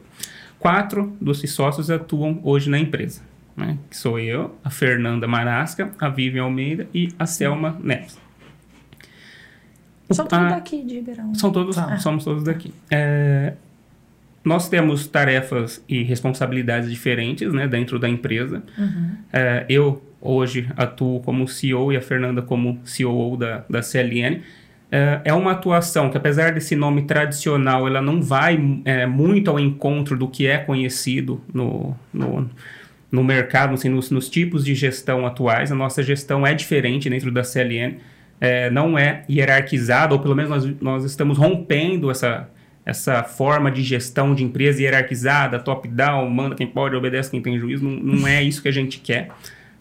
[0.66, 3.22] Quatro desses sócios atuam hoje na empresa.
[3.56, 3.78] Né?
[3.88, 8.18] Que sou eu, a Fernanda Marasca, a Vivian Almeida e a Selma Neves.
[10.10, 11.32] São todos daqui de Ribeirão.
[11.36, 11.96] São todos, ah.
[11.98, 12.74] somos todos daqui.
[12.90, 13.52] É,
[14.44, 18.60] nós temos tarefas e responsabilidades diferentes né, dentro da empresa.
[18.76, 19.10] Uhum.
[19.32, 24.42] É, eu hoje atuo como CEO e a Fernanda como CEO da, da CLN.
[24.90, 29.58] É, é uma atuação que, apesar desse nome tradicional, ela não vai é, muito ao
[29.58, 32.48] encontro do que é conhecido no, no,
[33.10, 35.72] no mercado, assim, nos, nos tipos de gestão atuais.
[35.72, 37.96] A nossa gestão é diferente dentro da CLN
[38.40, 42.48] é, não é hierarquizada, ou pelo menos nós, nós estamos rompendo essa,
[42.84, 47.84] essa forma de gestão de empresa hierarquizada, top-down, manda quem pode, obedece quem tem juízo,
[47.84, 49.28] não, não é isso que a gente quer.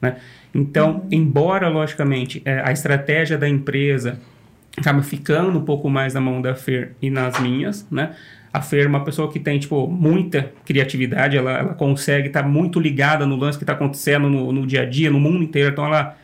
[0.01, 0.17] Né?
[0.53, 4.19] Então, embora, logicamente, é, a estratégia da empresa
[4.77, 8.15] acaba ficando um pouco mais na mão da Fer e nas minhas, né?
[8.51, 12.47] A Fer é uma pessoa que tem, tipo, muita criatividade, ela, ela consegue estar tá
[12.47, 15.71] muito ligada no lance que está acontecendo no, no dia a dia, no mundo inteiro,
[15.71, 16.15] então ela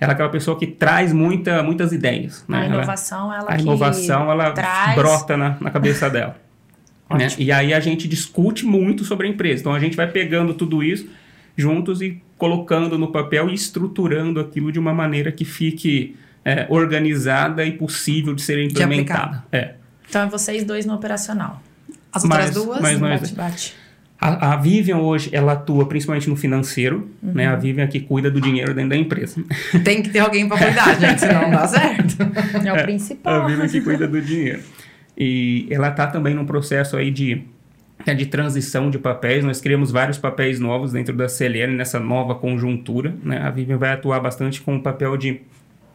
[0.00, 2.44] ela é aquela pessoa que traz muita, muitas ideias.
[2.46, 2.62] Né?
[2.62, 4.94] A inovação, ela, ela A inovação, ela traz...
[4.94, 6.36] brota na, na cabeça dela.
[7.10, 7.26] né?
[7.36, 9.60] E aí a gente discute muito sobre a empresa.
[9.60, 11.08] Então a gente vai pegando tudo isso
[11.56, 16.16] juntos e colocando no papel e estruturando aquilo de uma maneira que fique
[16.48, 19.44] é, organizada e possível de ser implementada.
[19.52, 19.74] É.
[20.08, 21.62] Então é vocês dois no operacional.
[22.10, 22.80] As outras duas?
[22.80, 23.74] Mas bate, bate.
[24.18, 27.34] A, a Vivian hoje, ela atua principalmente no financeiro, uhum.
[27.34, 27.46] né?
[27.46, 29.44] A Vivian é que cuida do dinheiro dentro da empresa.
[29.84, 32.16] Tem que ter alguém para cuidar, gente, senão não dá certo.
[32.66, 33.42] É o é, principal.
[33.42, 34.62] A Vivian que cuida do dinheiro.
[35.16, 37.42] E ela está também num processo aí de,
[38.06, 39.44] né, de transição de papéis.
[39.44, 43.38] Nós criamos vários papéis novos dentro da CLN nessa nova conjuntura, né?
[43.38, 45.42] A Vivian vai atuar bastante com o papel de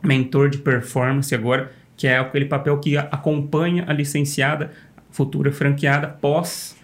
[0.03, 4.71] mentor de performance agora, que é aquele papel que acompanha a licenciada,
[5.09, 6.75] futura franqueada, pós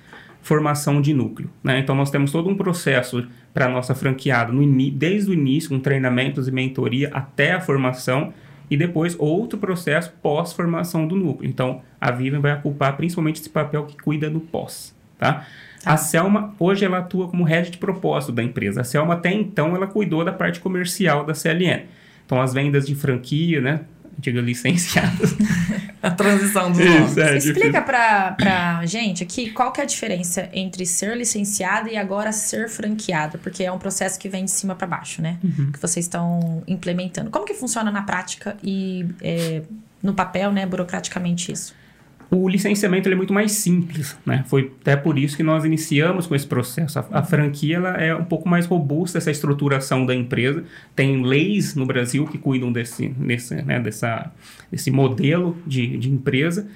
[0.41, 1.49] formação de núcleo.
[1.63, 1.79] Né?
[1.79, 5.79] Então, nós temos todo um processo para a nossa franqueada, no desde o início, com
[5.79, 8.33] treinamentos e mentoria até a formação,
[8.69, 11.49] e depois outro processo pós-formação do núcleo.
[11.49, 14.95] Então, a Vivian vai ocupar principalmente esse papel que cuida do pós.
[15.17, 15.45] Tá?
[15.83, 15.93] Tá.
[15.93, 18.81] A Selma, hoje, ela atua como head de propósito da empresa.
[18.81, 21.83] A Selma, até então, ela cuidou da parte comercial da CLN.
[22.29, 23.81] Então, as vendas de franquia, né?
[24.19, 25.35] diga licenciados.
[26.03, 27.17] a transição dos nomes.
[27.17, 31.97] É, Explica pra, pra gente aqui qual que é a diferença entre ser licenciado e
[31.97, 35.37] agora ser franqueado, porque é um processo que vem de cima para baixo, né?
[35.43, 35.71] Uhum.
[35.71, 37.29] Que vocês estão implementando.
[37.29, 39.61] Como que funciona na prática e é,
[40.03, 41.73] no papel, né, burocraticamente isso?
[42.31, 44.43] O licenciamento é muito mais simples, né?
[44.47, 46.99] Foi até por isso que nós iniciamos com esse processo.
[46.99, 50.63] A, a, franquia ela é um pouco mais robusta essa estruturação da empresa.
[50.95, 54.31] Tem leis no Brasil que cuidam desse, desse, né, dessa,
[54.71, 56.67] desse modelo de, de empresa.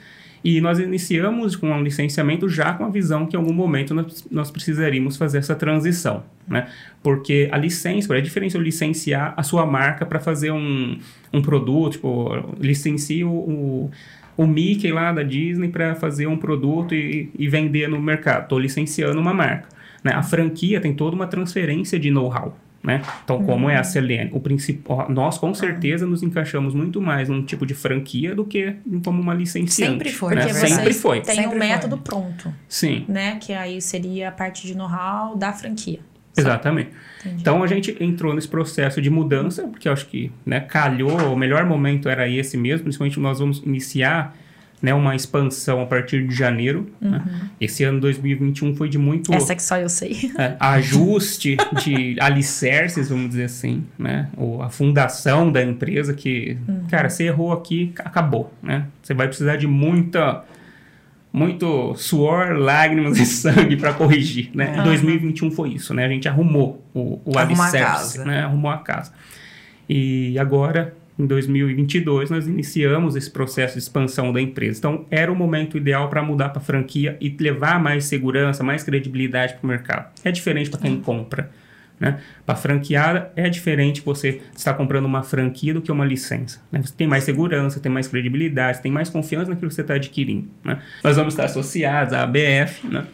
[0.44, 4.28] E nós iniciamos com um licenciamento já com a visão que em algum momento nós,
[4.30, 6.68] nós precisaríamos fazer essa transição, né?
[7.02, 11.00] Porque a licença, é diferente eu licenciar a sua marca para fazer um,
[11.32, 13.90] um produto, tipo, licencio o,
[14.36, 18.44] o Mickey lá da Disney para fazer um produto e, e vender no mercado.
[18.44, 19.68] Estou licenciando uma marca.
[20.04, 20.12] Né?
[20.12, 22.58] A franquia tem toda uma transferência de know-how.
[22.84, 23.02] Né?
[23.24, 23.46] Então, uhum.
[23.46, 23.84] como é a uhum.
[23.86, 24.30] Selene?
[24.34, 28.76] O principal, nós com certeza nos encaixamos muito mais num tipo de franquia do que
[29.06, 29.92] como uma licenciante.
[29.94, 30.50] Sempre foi, né?
[30.50, 31.22] sempre foi.
[31.22, 32.04] Tem sempre um método foi.
[32.04, 32.54] pronto.
[32.68, 33.06] Sim.
[33.08, 33.38] Né?
[33.38, 36.02] Que aí seria a parte de know-how da franquia.
[36.36, 36.92] Exatamente.
[37.22, 37.42] Entendi.
[37.42, 41.38] Então a gente entrou nesse processo de mudança, porque eu acho que né, calhou, o
[41.38, 44.36] melhor momento era esse mesmo, principalmente nós vamos iniciar
[44.84, 46.92] né, uma expansão a partir de janeiro.
[47.00, 47.24] Né?
[47.62, 50.30] Esse ano 2021 foi de muito Essa que só eu sei.
[50.38, 54.28] é, ajuste de alicerces, vamos dizer assim, né?
[54.36, 56.58] Ou a fundação da empresa que,
[56.90, 58.88] cara, você errou aqui, acabou, né?
[59.02, 60.44] Você vai precisar de muita
[61.34, 64.76] muito suor, lágrimas e sangue para corrigir, né?
[64.78, 64.84] É.
[64.84, 66.06] 2021 foi isso, né?
[66.06, 68.44] A gente arrumou o, o alicerce, né?
[68.44, 69.12] Arrumou a casa.
[69.90, 74.78] E agora, em 2022, nós iniciamos esse processo de expansão da empresa.
[74.78, 79.56] Então, era o momento ideal para mudar para franquia e levar mais segurança, mais credibilidade
[79.56, 80.12] para o mercado.
[80.24, 81.50] É diferente para quem compra.
[82.04, 82.20] Né?
[82.46, 86.62] Para franqueada, é diferente você estar comprando uma franquia do que uma licença.
[86.70, 86.82] né?
[86.82, 90.50] Você tem mais segurança, tem mais credibilidade, tem mais confiança naquilo que você está adquirindo.
[90.66, 90.80] né?
[91.02, 93.06] Nós vamos estar associados à ABF, né?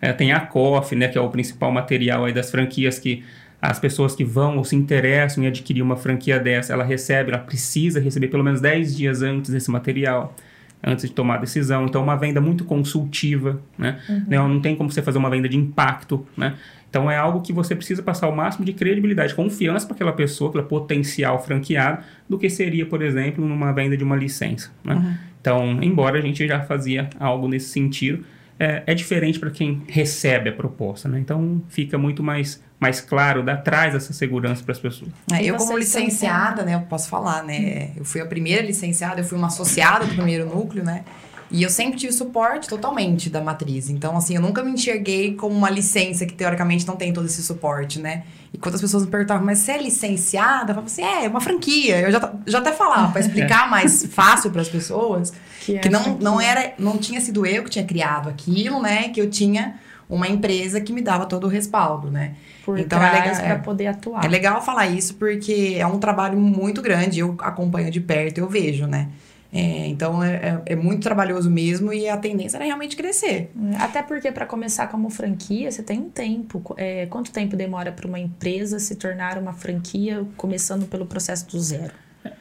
[0.00, 3.24] É, tem a COF, né, que é o principal material aí das franquias que
[3.60, 7.40] as pessoas que vão ou se interessam em adquirir uma franquia dessa, ela recebe, ela
[7.40, 10.36] precisa receber pelo menos 10 dias antes desse material,
[10.84, 11.86] antes de tomar a decisão.
[11.86, 13.98] Então, é uma venda muito consultiva, né?
[14.28, 16.54] Não, não tem como você fazer uma venda de impacto, né?
[16.96, 20.48] Então, é algo que você precisa passar o máximo de credibilidade, confiança para aquela pessoa,
[20.48, 25.18] aquela potencial franqueada, do que seria, por exemplo, numa venda de uma licença, né?
[25.38, 28.24] Então, embora a gente já fazia algo nesse sentido,
[28.58, 31.20] é, é diferente para quem recebe a proposta, né?
[31.20, 35.10] Então fica muito mais, mais claro, dá, traz essa segurança para as pessoas.
[35.30, 37.90] É, eu, como licenciada, né, eu posso falar, né?
[37.94, 41.04] Eu fui a primeira licenciada, eu fui uma associada do primeiro núcleo, né?
[41.50, 43.88] E eu sempre tive suporte totalmente da matriz.
[43.88, 47.42] Então, assim, eu nunca me enxerguei como uma licença que teoricamente não tem todo esse
[47.42, 48.24] suporte, né?
[48.52, 50.70] E quando as pessoas me perguntavam, mas você é licenciada?
[50.72, 52.00] Eu falava assim, é, é uma franquia.
[52.00, 56.16] Eu já, já até falava, para explicar mais fácil para as pessoas, Que que não,
[56.20, 59.08] não era, não tinha sido eu que tinha criado aquilo, né?
[59.10, 59.76] Que eu tinha
[60.08, 62.34] uma empresa que me dava todo o respaldo, né?
[62.64, 63.58] Por Então, é legal, para é.
[63.58, 64.24] poder atuar.
[64.24, 68.48] É legal falar isso porque é um trabalho muito grande, eu acompanho de perto, eu
[68.48, 69.08] vejo, né?
[69.52, 70.34] É, então é,
[70.66, 73.50] é- é muito trabalhoso mesmo e a tendência era realmente crescer.
[73.78, 76.74] Até porque para começar como franquia, você tem um tempo.
[76.76, 81.58] É, quanto tempo demora para uma empresa se tornar uma franquia, começando pelo processo do
[81.60, 81.92] zero?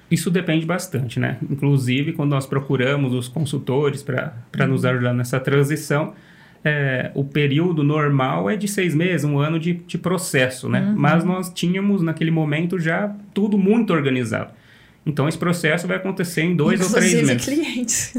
[0.09, 1.37] Isso depende bastante, né?
[1.49, 4.33] Inclusive, quando nós procuramos os consultores para
[4.67, 6.13] nos ajudar nessa transição,
[6.63, 10.93] é, o período normal é de seis meses, um ano de, de processo, né?
[10.97, 14.51] Mas nós tínhamos, naquele momento, já tudo muito organizado.
[15.05, 17.45] Então, esse processo vai acontecer em dois ou três Inclusive meses.
[17.45, 18.13] clientes.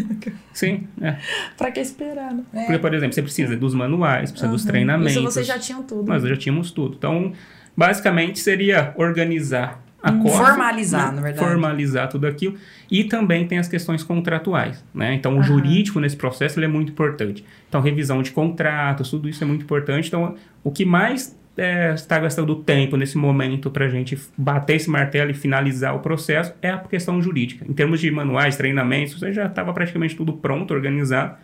[0.53, 1.17] Sim, é.
[1.59, 2.45] para que esperar, né?
[2.53, 4.71] Porque, por exemplo, você precisa dos manuais, precisa dos Aham.
[4.71, 5.13] treinamentos.
[5.15, 6.07] Isso vocês já tinham tudo.
[6.07, 6.95] Nós já tínhamos tudo.
[6.97, 7.33] Então,
[7.77, 11.49] basicamente, seria organizar a Hum, formalizar, na verdade.
[11.49, 12.55] Formalizar tudo aquilo.
[12.89, 15.13] E também tem as questões contratuais, né?
[15.15, 15.43] Então, o Aham.
[15.43, 17.45] jurídico nesse processo é muito importante.
[17.69, 20.07] Então, revisão de contratos, tudo isso é muito importante.
[20.07, 24.91] Então, o que mais é, está gastando tempo nesse momento para a gente bater esse
[24.91, 27.65] martelo e finalizar o processo é a questão jurídica.
[27.69, 31.37] Em termos de manuais, treinamentos, você já estava praticamente tudo pronto, organizado.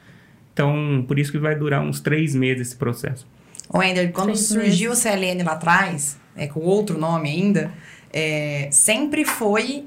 [0.53, 3.27] Então, por isso que vai durar uns três meses esse processo.
[3.73, 7.73] O Ender, quando Três surgiu o CLN lá atrás, é, com outro nome ainda,
[8.13, 9.87] é, sempre foi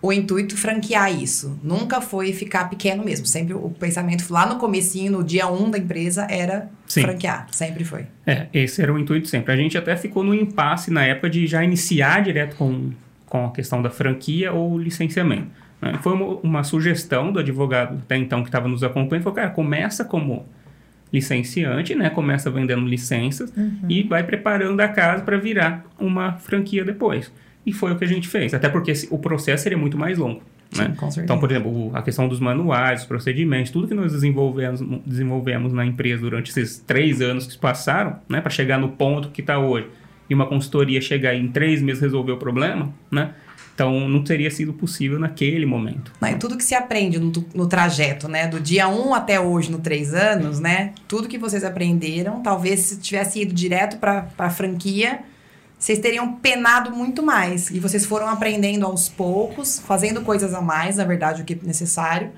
[0.00, 1.58] o intuito franquear isso.
[1.62, 3.26] Nunca foi ficar pequeno mesmo.
[3.26, 7.02] Sempre o pensamento lá no comecinho, no dia 1 da empresa, era Sim.
[7.02, 7.46] franquear.
[7.50, 8.06] Sempre foi.
[8.26, 9.52] É, esse era o intuito sempre.
[9.52, 12.90] A gente até ficou no impasse na época de já iniciar direto com,
[13.26, 15.48] com a questão da franquia ou licenciamento.
[15.80, 15.98] né?
[16.02, 20.04] Foi uma, uma sugestão do advogado até então que estava nos acompanhando, falou, cara, começa
[20.04, 20.46] como
[21.12, 22.10] licenciante, né?
[22.10, 23.52] Começa vendendo licenças
[23.88, 27.32] e vai preparando a casa para virar uma franquia depois.
[27.66, 30.40] E foi o que a gente fez, até porque o processo seria muito mais longo.
[30.74, 30.94] Né?
[31.10, 31.22] Sim.
[31.22, 35.84] Então, por exemplo, a questão dos manuais, os procedimentos, tudo que nós desenvolvemos, desenvolvemos na
[35.84, 39.88] empresa durante esses três anos que passaram, né, para chegar no ponto que está hoje,
[40.30, 43.34] e uma consultoria chegar em três meses resolver o problema, né?
[43.74, 46.10] Então, não teria sido possível naquele momento.
[46.18, 48.46] Não, e tudo que se aprende no, no trajeto, né?
[48.46, 50.94] Do dia 1 até hoje, no 3 anos, né?
[51.06, 55.20] Tudo que vocês aprenderam, talvez se tivesse ido direto para a franquia,
[55.86, 57.70] vocês teriam penado muito mais.
[57.70, 61.58] E vocês foram aprendendo aos poucos, fazendo coisas a mais, na verdade, o que é
[61.62, 62.32] necessário.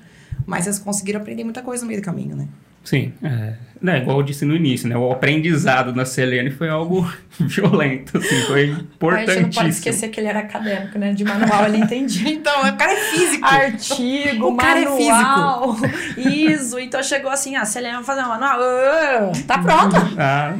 [0.45, 2.47] Mas vocês conseguiram aprender muita coisa no meio do caminho, né?
[2.83, 7.11] Sim, é, né, igual eu disse no início, né, o aprendizado na Selene foi algo
[7.37, 9.53] violento, assim, foi A gente não importantíssimo.
[9.53, 11.13] pode esquecer que ele era acadêmico, né?
[11.13, 12.29] De manual ele entendia.
[12.39, 13.45] Então, o cara é físico.
[13.45, 15.75] Artigo, O cara é manual,
[16.17, 16.77] ISO.
[16.79, 18.59] Então chegou assim, ah, Selena vai fazer um manual.
[18.61, 19.95] Ah, tá pronto.
[20.17, 20.53] Ah,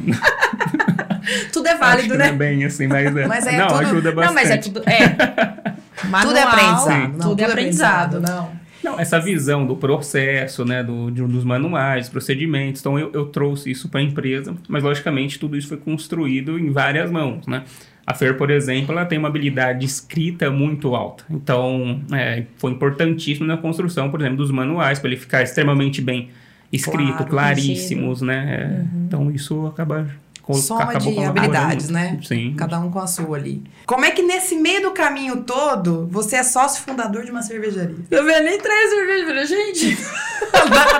[1.52, 2.26] Tudo é acho válido, que né?
[2.28, 4.26] não é bem assim, mas é, Mas é não, tudo- ajuda bastante.
[4.26, 4.82] Não, mas é tudo.
[4.88, 6.06] É.
[6.08, 7.12] Manual, tudo é aprendizado.
[7.18, 8.20] Não, tudo é aprendizado.
[8.20, 8.60] Não.
[8.82, 13.70] Não, essa visão do processo, né, do, de- dos manuais, procedimentos, então eu, eu trouxe
[13.70, 17.64] isso para a empresa, mas logicamente tudo isso foi construído em várias mãos, né?
[18.06, 21.24] A Fer, por exemplo, ela tem uma habilidade escrita muito alta.
[21.30, 26.30] Então, é, foi importantíssimo na construção, por exemplo, dos manuais, para ele ficar extremamente bem
[26.72, 28.46] escrito, Claro, claríssimos, né?
[28.82, 30.08] É, Então, isso acaba...
[30.52, 31.92] Soma de habilidades, muito.
[31.92, 32.18] né?
[32.26, 32.54] Sim.
[32.56, 33.62] Cada um com a sua ali.
[33.86, 37.96] Como é que nesse meio do caminho todo, você é sócio fundador de uma cervejaria?
[38.10, 39.94] Eu vendo nem três cervejas pra gente.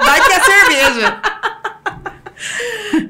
[0.05, 1.21] Vai que é cerveja.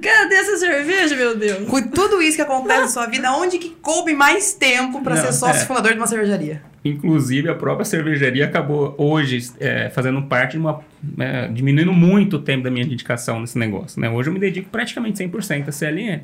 [0.03, 1.69] Cadê essa cerveja, meu Deus?
[1.69, 5.23] Com tudo isso que acontece na sua vida, onde que coube mais tempo pra Não,
[5.23, 5.67] ser sócio é.
[5.67, 6.63] fundador de uma cervejaria?
[6.85, 10.81] Inclusive, a própria cervejaria acabou hoje é, fazendo parte de uma.
[11.19, 14.01] é, diminuindo muito o tempo da minha dedicação nesse negócio.
[14.01, 14.09] Né?
[14.09, 16.23] Hoje eu me dedico praticamente 100% a CLN.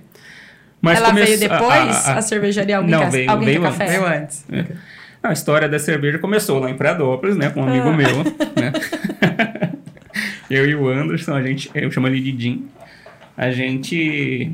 [0.81, 1.63] Mas Ela veio depois?
[2.07, 3.79] a- A, a- cervejaria Alguém, Não, Ca- veio- alguém veio quer antes.
[3.79, 3.91] café?
[3.99, 4.45] Veio antes.
[4.51, 4.65] É.
[5.23, 7.51] A história da cerveja começou lá em Pradópolis, né?
[7.51, 7.93] Com um amigo Ah.
[7.97, 8.17] meu,
[8.57, 8.73] né?
[10.51, 12.67] eu e o Anderson, a gente, eu chamo ele de Jim.
[13.37, 14.53] A gente,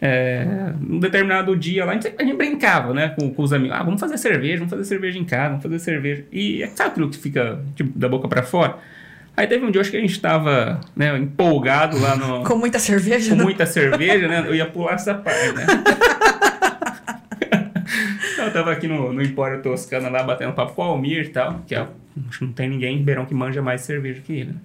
[0.00, 3.14] é, num determinado dia lá, a gente, a gente brincava, né?
[3.18, 3.76] Com, com os amigos.
[3.76, 6.24] Ah, vamos fazer cerveja, vamos fazer cerveja em casa, vamos fazer cerveja.
[6.30, 8.76] E é, sabe aquilo que fica tipo, da boca pra fora?
[9.36, 12.78] Aí teve um dia, acho que a gente tava né, empolgado lá no, Com muita
[12.78, 13.30] cerveja?
[13.30, 13.44] com né?
[13.44, 14.44] muita cerveja, né?
[14.46, 15.66] Eu ia pular essa parte, né?
[18.38, 21.60] eu tava aqui no, no Empório Toscana lá, batendo papo com o Almir e tal,
[21.66, 21.86] que é,
[22.40, 24.52] não tem ninguém em Ribeirão que manja mais cerveja que ele.
[24.52, 24.58] né?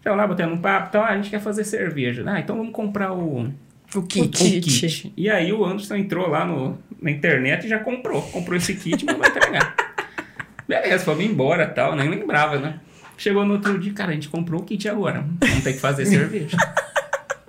[0.00, 2.24] Então lá, batendo um papo e tal, ah, a gente quer fazer cerveja.
[2.26, 3.48] Ah, então vamos comprar o,
[3.94, 4.60] O o kit.
[4.60, 5.12] kit.
[5.16, 8.22] E aí o Anderson entrou lá no, na internet e já comprou.
[8.22, 9.74] Comprou esse kit e mandou entregar.
[10.68, 12.80] Beleza, fomos embora e tal, nem lembrava, né?
[13.16, 15.24] Chegou no outro dia, cara, a gente comprou o kit agora.
[15.40, 16.56] Vamos ter que fazer cerveja.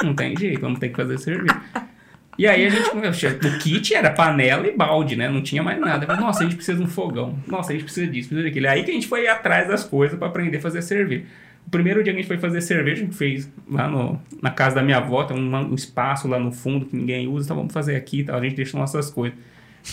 [0.01, 1.59] Não tem jeito, vamos ter que fazer cerveja.
[2.37, 2.89] E aí a gente,
[3.47, 5.27] o kit era panela e balde, né?
[5.27, 6.05] Não tinha mais nada.
[6.05, 7.37] Falei, Nossa, a gente precisa de um fogão.
[7.47, 8.67] Nossa, a gente precisa disso, precisa daquilo.
[8.69, 11.25] Aí que a gente foi atrás das coisas para aprender a fazer cerveja.
[11.67, 14.49] O primeiro dia que a gente foi fazer cerveja, a gente fez lá no, na
[14.49, 17.57] casa da minha avó, tem um, um espaço lá no fundo que ninguém usa, então
[17.57, 18.37] vamos fazer aqui e tal.
[18.39, 19.37] A gente deixou nossas coisas.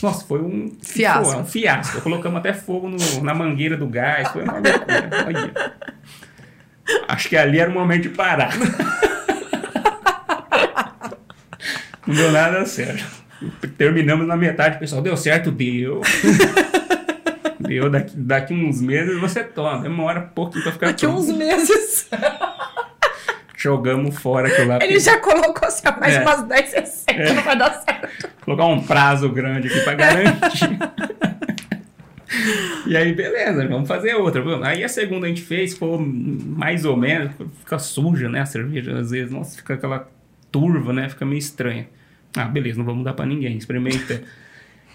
[0.02, 1.32] Nossa, foi um Fiasco.
[1.32, 2.00] Foi um fiasco.
[2.00, 5.10] Colocamos até fogo no- na mangueira do gás, foi uma loucura.
[5.26, 5.52] Olha.
[7.08, 8.50] Acho que ali era o momento de parar.
[12.06, 13.04] Não deu nada certo.
[13.76, 15.50] Terminamos na metade, pessoal, deu certo?
[15.50, 16.00] Deu.
[17.66, 19.83] Deu, daqui, daqui uns meses você toma.
[19.83, 21.38] Demora um pouquinho pra ficar Daqui uns pronto.
[21.38, 22.09] meses.
[23.57, 24.79] Jogamos fora aquilo lá.
[24.85, 26.20] Ele já colocou assim, mais É.
[26.22, 27.33] umas 10 receitas, É.
[27.33, 28.29] não vai dar certo.
[28.42, 30.68] Colocar um prazo grande aqui pra garantir.
[32.87, 34.42] e aí, beleza, vamos fazer outra.
[34.66, 38.40] Aí a segunda a gente fez, ficou mais ou menos, fica suja, né?
[38.40, 40.09] A cerveja, às vezes, nossa, fica aquela
[40.53, 41.09] turva, né?
[41.09, 41.88] Fica meio estranha.
[42.37, 44.22] Ah, beleza, não vamos dar pra ninguém, experimenta.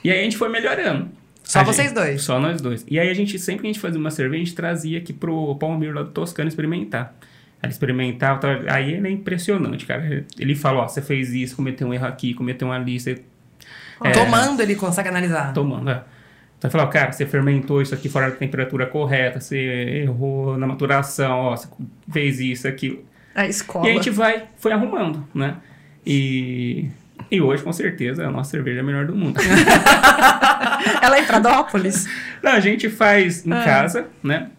[0.03, 1.09] e aí a gente foi melhorando.
[1.49, 2.21] Só A vocês gente- dois?
[2.21, 2.85] Só nós dois.
[2.87, 5.11] E aí a gente, sempre que a gente fazia uma cerveja, a gente trazia aqui
[5.11, 7.15] pro Palmiro lá do Toscano experimentar.
[7.63, 10.23] Ele experimentava, aí ele é impressionante, cara.
[10.37, 13.21] Ele fala, ó, você fez isso, cometeu um erro aqui, cometeu um ali, você
[14.03, 14.11] É.
[14.11, 15.51] Tomando, ele consegue analisar.
[15.51, 16.03] tomando, é.
[16.59, 21.31] Então falou, cara, você fermentou isso aqui fora da temperatura correta, você errou na maturação,
[21.39, 21.67] ó, você
[22.11, 23.03] fez isso, aquilo.
[23.33, 23.87] A escola.
[23.87, 25.55] E a gente vai, foi arrumando, né?
[26.05, 26.89] E,
[27.31, 29.39] e hoje, com certeza, a nossa cerveja é a melhor do mundo.
[31.01, 32.07] Ela é em Pradópolis.
[32.43, 33.63] Não, a gente faz em Ah.
[33.63, 34.49] casa, né?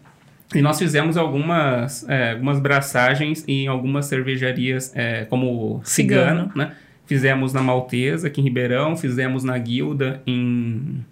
[0.53, 6.51] E nós fizemos algumas, é, algumas braçagens em algumas cervejarias, é, como Cigano, Cigano.
[6.55, 6.71] né?
[7.05, 11.05] Fizemos na Maltesa, aqui em Ribeirão, fizemos na Guilda, em,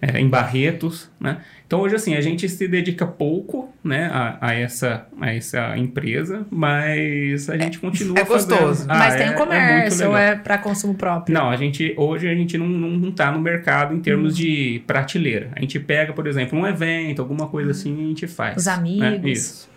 [0.00, 1.38] é, em Barretos, né?
[1.72, 6.46] Então, hoje, assim, a gente se dedica pouco, né, a, a essa, a essa empresa,
[6.50, 8.84] mas a gente continua é gostoso.
[8.84, 8.90] fazendo.
[8.90, 10.32] Ah, Mas tem é- o é muito comércio, ou legal.
[10.32, 11.32] é pra consumo próprio?
[11.32, 14.82] Não, a gente hoje a gente não, não, não tá no mercado em termos de
[14.86, 15.48] prateleira.
[15.56, 18.58] A gente pega, por exemplo, um evento, alguma coisa assim, e a gente faz.
[18.58, 18.72] Os né?
[18.74, 19.30] amigos.
[19.30, 19.70] Isso.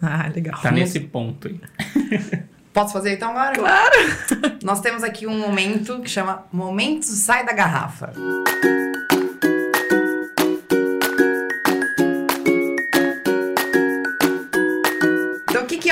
[0.00, 0.58] Ah, legal.
[0.58, 1.60] Tá nesse ponto aí.
[2.72, 3.52] Posso fazer então agora?
[3.54, 4.56] Claro.
[4.64, 8.10] Nós temos aqui um momento que chama Momento Sai da Garrafa.
[8.16, 8.91] Então,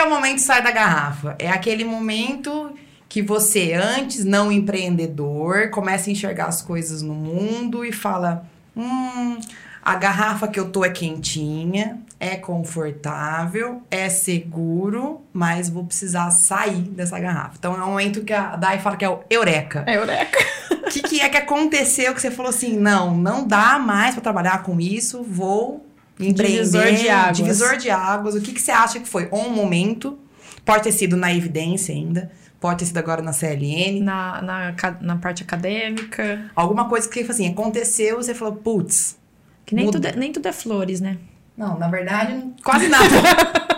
[0.01, 1.37] é o momento Sai da Garrafa?
[1.39, 2.73] É aquele momento
[3.09, 9.39] que você, antes não empreendedor, começa a enxergar as coisas no mundo e fala: hum,
[9.83, 16.83] a garrafa que eu tô é quentinha, é confortável, é seguro, mas vou precisar sair
[16.83, 17.57] dessa garrafa.
[17.59, 19.85] Então é um momento que a Dai fala que é o eureka.
[19.87, 20.39] É eureka.
[20.71, 24.23] O que, que é que aconteceu que você falou assim: não, não dá mais pra
[24.23, 25.87] trabalhar com isso, vou.
[26.21, 27.37] Divisor de águas.
[27.37, 28.35] Divisor de águas.
[28.35, 29.29] O que, que você acha que foi?
[29.31, 30.18] Ou um momento,
[30.64, 35.16] pode ter sido na evidência ainda, pode ter sido agora na CLN, Na, na, na
[35.16, 36.50] parte acadêmica.
[36.54, 39.16] alguma coisa que assim, aconteceu e você falou, putz.
[39.64, 41.16] Que nem tudo, é, nem tudo é flores, né?
[41.56, 43.04] Não, na verdade, quase nada.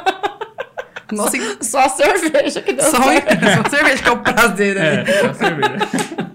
[1.12, 3.28] Nossa, Só a cerveja que deu só, certo.
[3.70, 5.02] só cerveja que é o prazer, né?
[5.02, 5.76] É, só cerveja.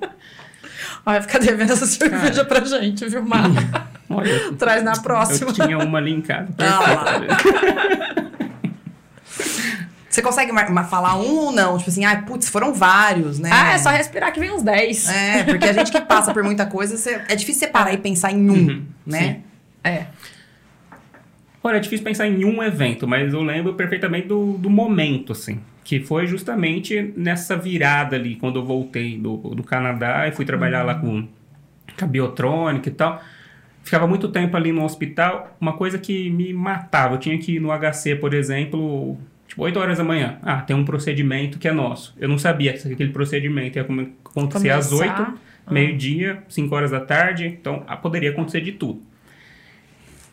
[1.07, 3.49] Vai ficar devendo essa cerveja pra gente, viu, Mar?
[4.09, 5.51] Olha, Traz na próxima.
[5.51, 6.49] eu tinha uma ali em casa.
[6.59, 8.27] Ah
[10.09, 10.51] Você consegue
[10.89, 11.77] falar um ou não?
[11.77, 13.49] Tipo assim, ai, putz, foram vários, né?
[13.53, 15.09] Ah, é só respirar que vem uns 10.
[15.09, 16.95] É, porque a gente que passa por muita coisa,
[17.29, 19.41] é difícil você parar e pensar em um, Uhum, né?
[19.83, 20.07] É.
[21.63, 25.59] Olha, é difícil pensar em um evento, mas eu lembro perfeitamente do, do momento, assim.
[25.87, 30.83] Que foi justamente nessa virada ali, quando eu voltei do, do Canadá e fui trabalhar
[30.83, 31.25] lá com,
[31.97, 33.23] com a biotrônica e tal.
[33.83, 37.15] Ficava muito tempo ali no hospital, uma coisa que me matava.
[37.15, 39.17] Eu tinha que ir no HC, por exemplo,
[39.47, 40.37] tipo, 8 horas da manhã.
[40.43, 42.13] Ah, tem um procedimento que é nosso.
[42.19, 43.83] Eu não sabia que aquele procedimento ia
[44.25, 45.21] acontecer às Começar.
[45.21, 45.39] 8,
[45.71, 47.45] meio-dia, 5 horas da tarde.
[47.45, 49.01] Então, ah, poderia acontecer de tudo.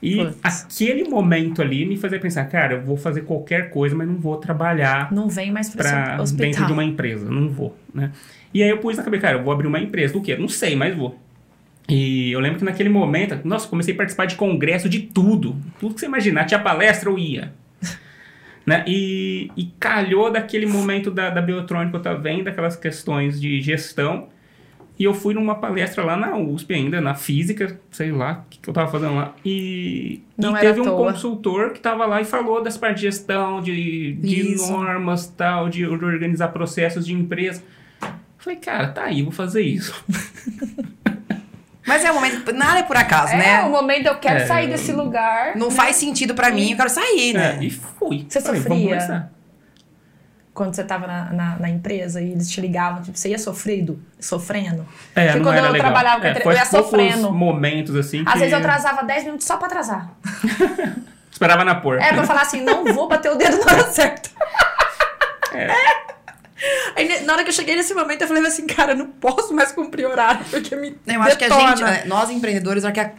[0.05, 0.67] E Putz.
[0.67, 4.37] aquele momento ali me fazia pensar, cara, eu vou fazer qualquer coisa, mas não vou
[4.37, 6.23] trabalhar Não vem mais hospital.
[6.35, 8.13] dentro de uma empresa, não vou, né?
[8.53, 10.37] E aí eu pus na cabeça, cara, eu vou abrir uma empresa, do quê?
[10.37, 11.19] Não sei, mas vou.
[11.89, 15.95] E eu lembro que naquele momento, nossa, comecei a participar de congresso de tudo, tudo
[15.95, 17.55] que você imaginar, tinha palestra, eu ia.
[18.67, 18.85] né?
[18.87, 24.29] E, e calhou daquele momento da, da biotrônica, eu tava vendo aquelas questões de gestão,
[24.99, 28.59] e eu fui numa palestra lá na USP ainda, na física, sei lá, o que,
[28.61, 29.33] que eu tava fazendo lá.
[29.45, 31.13] E, Não e era teve à um toa.
[31.13, 35.79] consultor que tava lá e falou das partes de gestão, de, de normas, tal, de,
[35.79, 37.63] de organizar processos de empresa.
[38.39, 39.95] Falei, cara, tá aí, vou fazer isso.
[41.87, 42.51] Mas é um momento.
[42.53, 43.63] Nada é por acaso, É, né?
[43.65, 44.47] o momento eu quero É.
[44.47, 45.55] sair desse lugar.
[45.57, 47.59] Não faz sentido pra mim, eu quero sair, né?
[47.61, 48.25] É, e fui.
[48.29, 49.29] Você Falei, sofria?
[50.55, 54.01] Quando você tava na, na, na empresa e eles te ligavam, tipo, você ia sofrido,
[54.21, 54.87] sofrendo.
[55.15, 55.87] É, Porque não quando era eu legal.
[55.93, 57.33] trabalhava com é, eu ia sofrendo.
[57.33, 60.11] momentos assim que Às vezes eu atrasava 10 minutos só pra atrasar.
[61.31, 62.05] esperava na porta.
[62.05, 64.31] É, pra falar assim, não vou bater o dedo na hora certa.
[65.53, 65.69] É.
[66.97, 69.07] Aí, ne- na hora que eu cheguei nesse momento, eu falei assim, cara, eu não
[69.09, 71.77] posso mais cumprir horário, porque me Eu acho que a detona.
[71.95, 73.11] gente, nós empreendedores, hora que a-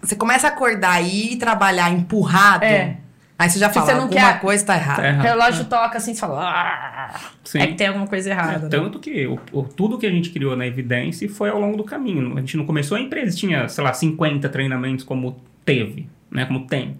[0.00, 2.96] você começa a acordar e ir trabalhar empurrado, É.
[3.38, 5.02] aí você já fala, alguma quer- coisa tá errada.
[5.02, 5.22] Tá O errado.
[5.24, 7.60] relógio toca assim, você fala, ah, Sim.
[7.60, 8.52] é que tem alguma coisa errada.
[8.56, 8.68] É, né?
[8.68, 11.84] tanto que o, o- tudo que a gente criou na Evidência foi ao longo do
[11.84, 12.36] caminho.
[12.36, 16.44] A gente não começou a empresa, tinha, sei lá, 50 treinamentos como teve, né?
[16.46, 16.96] Como tem,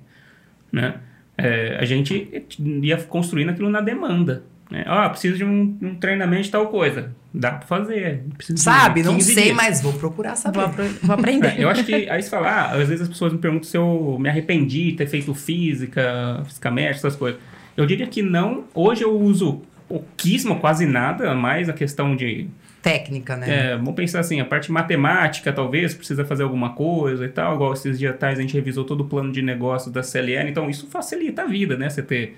[0.72, 0.94] né?
[1.36, 4.42] É, a gente ia construindo aquilo na demanda.
[4.70, 4.84] Né?
[4.86, 7.10] Ah, preciso de um, um treinamento de tal coisa.
[7.32, 8.24] Dá pra fazer.
[8.56, 9.02] Sabe?
[9.02, 9.56] Não 15 sei, dias.
[9.56, 10.60] mas vou procurar saber.
[10.68, 11.58] Vou, vou aprender.
[11.58, 13.76] É, eu acho que aí você fala, ah, às vezes as pessoas me perguntam se
[13.76, 17.40] eu me arrependi de ter feito física, física médica, essas coisas.
[17.76, 18.64] Eu diria que não.
[18.74, 22.48] Hoje eu uso pouquíssimo, quase nada, mais a questão de.
[22.82, 23.72] Técnica, né?
[23.72, 27.54] É, vamos pensar assim, a parte matemática, talvez, precisa fazer alguma coisa e tal.
[27.54, 30.68] Igual esses dias atrás a gente revisou todo o plano de negócio da CLN, então
[30.68, 31.88] isso facilita a vida, né?
[31.88, 32.36] Você ter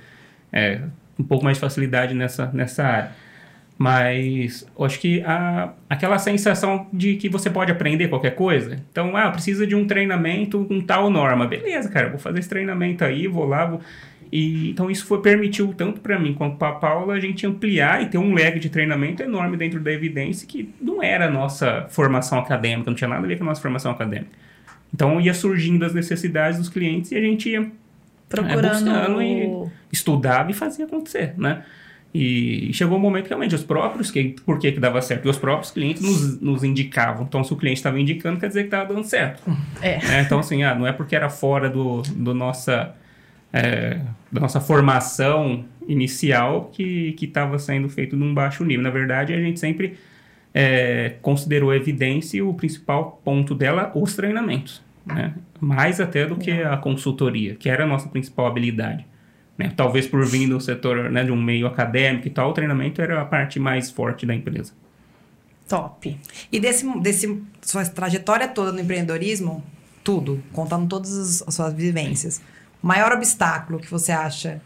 [0.53, 0.81] é,
[1.21, 3.11] um pouco mais de facilidade nessa, nessa área.
[3.79, 8.79] Mas eu acho que a, aquela sensação de que você pode aprender qualquer coisa.
[8.93, 11.47] Então, ah, precisa de um treinamento com tal norma.
[11.47, 13.65] Beleza, cara, vou fazer esse treinamento aí, vou lá.
[13.65, 13.81] Vou...
[14.31, 18.03] E, então, isso foi, permitiu tanto para mim quanto para a Paula a gente ampliar
[18.03, 21.87] e ter um leque de treinamento enorme dentro da evidência que não era a nossa
[21.89, 24.31] formação acadêmica, não tinha nada a ver com a nossa formação acadêmica.
[24.93, 27.67] Então, ia surgindo as necessidades dos clientes e a gente ia
[28.29, 28.85] Procurando.
[28.85, 31.65] buscando e- estudava e fazia acontecer, né?
[32.13, 35.27] E chegou um momento que realmente os próprios, que, por que que dava certo?
[35.27, 37.25] E os próprios clientes nos, nos indicavam.
[37.25, 39.43] Então, se o cliente estava indicando, quer dizer que estava dando certo.
[39.81, 39.99] É.
[39.99, 40.23] né?
[40.23, 42.95] Então, assim, ah, não é porque era fora do, do nossa,
[43.53, 48.83] é, da nossa formação inicial que estava sendo feito num baixo nível.
[48.83, 49.97] Na verdade, a gente sempre
[50.53, 54.83] é, considerou a evidência e o principal ponto dela, os treinamentos.
[55.07, 55.33] Né?
[55.61, 59.07] Mais até do que a consultoria, que era a nossa principal habilidade.
[59.61, 59.73] Né?
[59.77, 63.21] Talvez por vir do setor né, de um meio acadêmico e tal, o treinamento era
[63.21, 64.73] a parte mais forte da empresa.
[65.69, 66.19] Top.
[66.51, 69.63] E desse, desse sua trajetória toda no empreendedorismo,
[70.03, 72.41] tudo, contando todas as, as suas vivências,
[72.83, 74.63] o maior obstáculo que você acha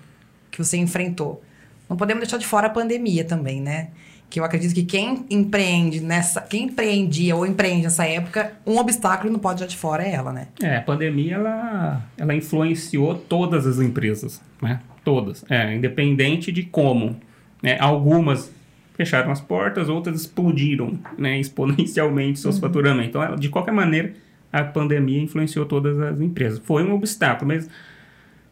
[0.51, 1.43] que você enfrentou?
[1.91, 3.91] Não podemos deixar de fora a pandemia também, né?
[4.35, 9.33] Que eu acredito que quem empreende nessa, quem empreendia ou empreende nessa época, um obstáculo
[9.33, 10.49] não pode deixar de fora é ela, né?
[10.61, 14.81] É, a pandemia ela, ela influenciou todas as empresas, né?
[15.05, 17.15] Todas, é, independente de como.
[17.63, 17.79] Né?
[17.79, 18.53] Algumas
[18.97, 21.39] fecharam as portas, outras explodiram né?
[21.39, 23.11] exponencialmente seus faturamentos.
[23.11, 24.15] Então, ela- de qualquer maneira,
[24.53, 26.59] a pandemia influenciou todas as empresas.
[26.65, 27.71] Foi um obstáculo, mas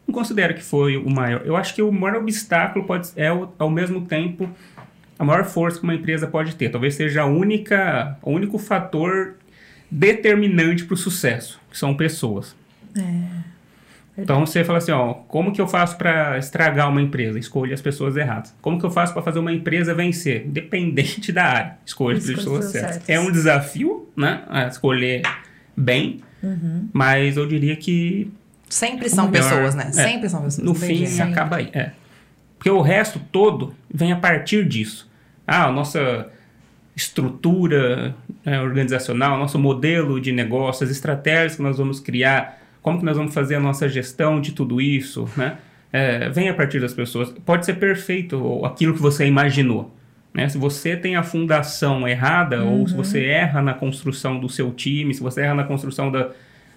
[0.07, 1.41] não considero que foi o maior.
[1.43, 3.27] Eu acho que o maior obstáculo pode, é,
[3.59, 4.49] ao mesmo tempo,
[5.17, 6.69] a maior força que uma empresa pode ter.
[6.69, 9.35] Talvez seja a única, o único fator
[9.89, 12.55] determinante para o sucesso, que são pessoas.
[14.17, 17.39] Então você fala assim, ó, como que eu faço para estragar uma empresa?
[17.39, 18.53] Escolha as pessoas erradas.
[18.61, 20.45] Como que eu faço para fazer uma empresa vencer?
[20.45, 23.09] Independente da área, escolha as pessoas certas.
[23.09, 24.43] É um desafio, né?
[24.49, 25.23] A escolher
[25.75, 26.89] bem, uhum.
[26.93, 28.31] mas eu diria que
[28.69, 29.85] sempre são melhor, pessoas, né?
[29.87, 30.63] É, sempre são pessoas.
[30.63, 31.91] No fim acaba aí, é.
[32.63, 35.11] Porque o resto todo vem a partir disso.
[35.45, 36.29] Ah, a nossa
[36.95, 43.03] estrutura é, organizacional, nosso modelo de negócio, as estratégias que nós vamos criar como que
[43.03, 45.57] nós vamos fazer a nossa gestão de tudo isso, né?
[45.91, 47.33] É, vem a partir das pessoas.
[47.45, 49.93] Pode ser perfeito aquilo que você imaginou.
[50.33, 50.47] Né?
[50.47, 52.79] Se você tem a fundação errada, uhum.
[52.79, 56.29] ou se você erra na construção do seu time, se você erra na construção da,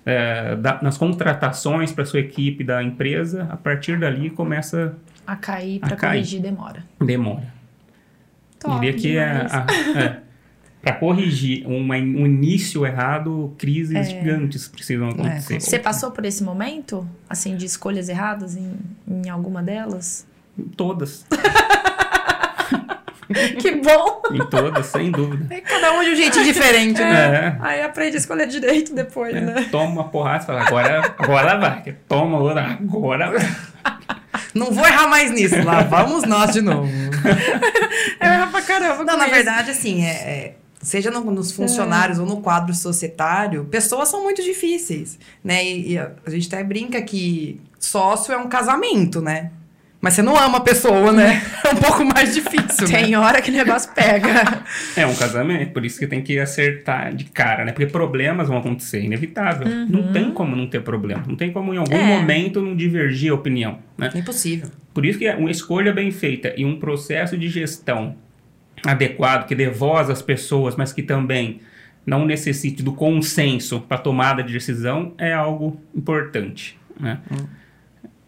[0.04, 4.96] é, da nas contratações para sua equipe da empresa, a partir dali começa
[5.26, 6.84] a cair para corrigir demora.
[7.00, 7.54] Demora.
[8.58, 9.66] Top, Diria que é, a,
[9.98, 10.20] é,
[10.86, 14.04] para corrigir uma, um início errado, crises é.
[14.04, 15.56] gigantes precisam acontecer.
[15.56, 15.60] É.
[15.60, 18.72] Você passou por esse momento, assim, de escolhas erradas em,
[19.06, 20.26] em alguma delas?
[20.58, 21.26] Em todas.
[23.60, 24.22] que bom!
[24.32, 25.52] Em todas, sem dúvida.
[25.52, 27.34] É cada um de um jeito diferente, né?
[27.34, 27.56] É.
[27.60, 29.40] Aí aprende a escolher direito depois, é.
[29.40, 29.68] né?
[29.70, 31.96] Toma uma porrada e fala, agora, agora vai.
[32.08, 33.65] Toma outra, agora vai.
[34.56, 35.62] Não vou errar mais nisso.
[35.62, 36.88] Lá vamos nós de novo.
[38.20, 39.04] Eu erro pra caramba.
[39.04, 39.34] Não, na isso.
[39.34, 42.20] verdade, assim, é, é seja no, nos funcionários é.
[42.22, 45.64] ou no quadro societário, pessoas são muito difíceis, né?
[45.64, 49.50] E, e, a gente até brinca que sócio é um casamento, né?
[50.00, 51.42] Mas você não ama a pessoa, né?
[51.66, 52.86] É um pouco mais difícil.
[52.86, 53.18] Tem né?
[53.18, 54.62] hora que o negócio pega.
[54.96, 57.72] É um casamento, por isso que tem que acertar de cara, né?
[57.72, 59.66] Porque problemas vão acontecer, inevitável.
[59.66, 59.86] Uhum.
[59.88, 61.24] Não tem como não ter problema.
[61.26, 62.04] Não tem como em algum é.
[62.04, 64.10] momento não divergir a opinião, né?
[64.14, 64.70] É impossível.
[64.94, 68.14] Por isso que uma escolha bem feita e um processo de gestão
[68.84, 71.60] adequado, que dê voz às pessoas, mas que também
[72.06, 76.78] não necessite do consenso para tomada de decisão, é algo importante.
[76.98, 77.18] Né?
[77.30, 77.46] Hum.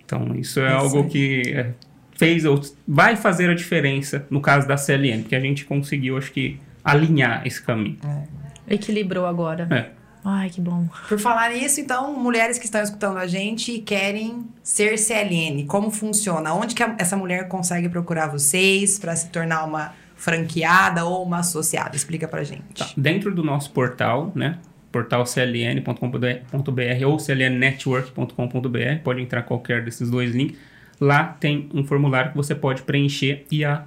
[0.08, 1.72] Então, isso é, é algo que é,
[2.16, 6.32] fez ou vai fazer a diferença no caso da CLN, que a gente conseguiu, acho
[6.32, 7.98] que, alinhar esse caminho.
[8.02, 8.74] É.
[8.74, 9.68] Equilibrou agora.
[9.70, 9.90] É.
[10.24, 10.88] Ai, que bom.
[11.06, 15.90] Por falar nisso, então, mulheres que estão escutando a gente e querem ser CLN, como
[15.90, 16.54] funciona?
[16.54, 21.94] Onde que essa mulher consegue procurar vocês para se tornar uma franqueada ou uma associada?
[21.94, 22.74] Explica pra gente.
[22.74, 22.88] Tá.
[22.96, 24.58] Dentro do nosso portal, né?
[24.98, 30.58] Portal cln.com.br ou clnnetwork.com.br, pode entrar qualquer desses dois links.
[31.00, 33.84] Lá tem um formulário que você pode preencher e a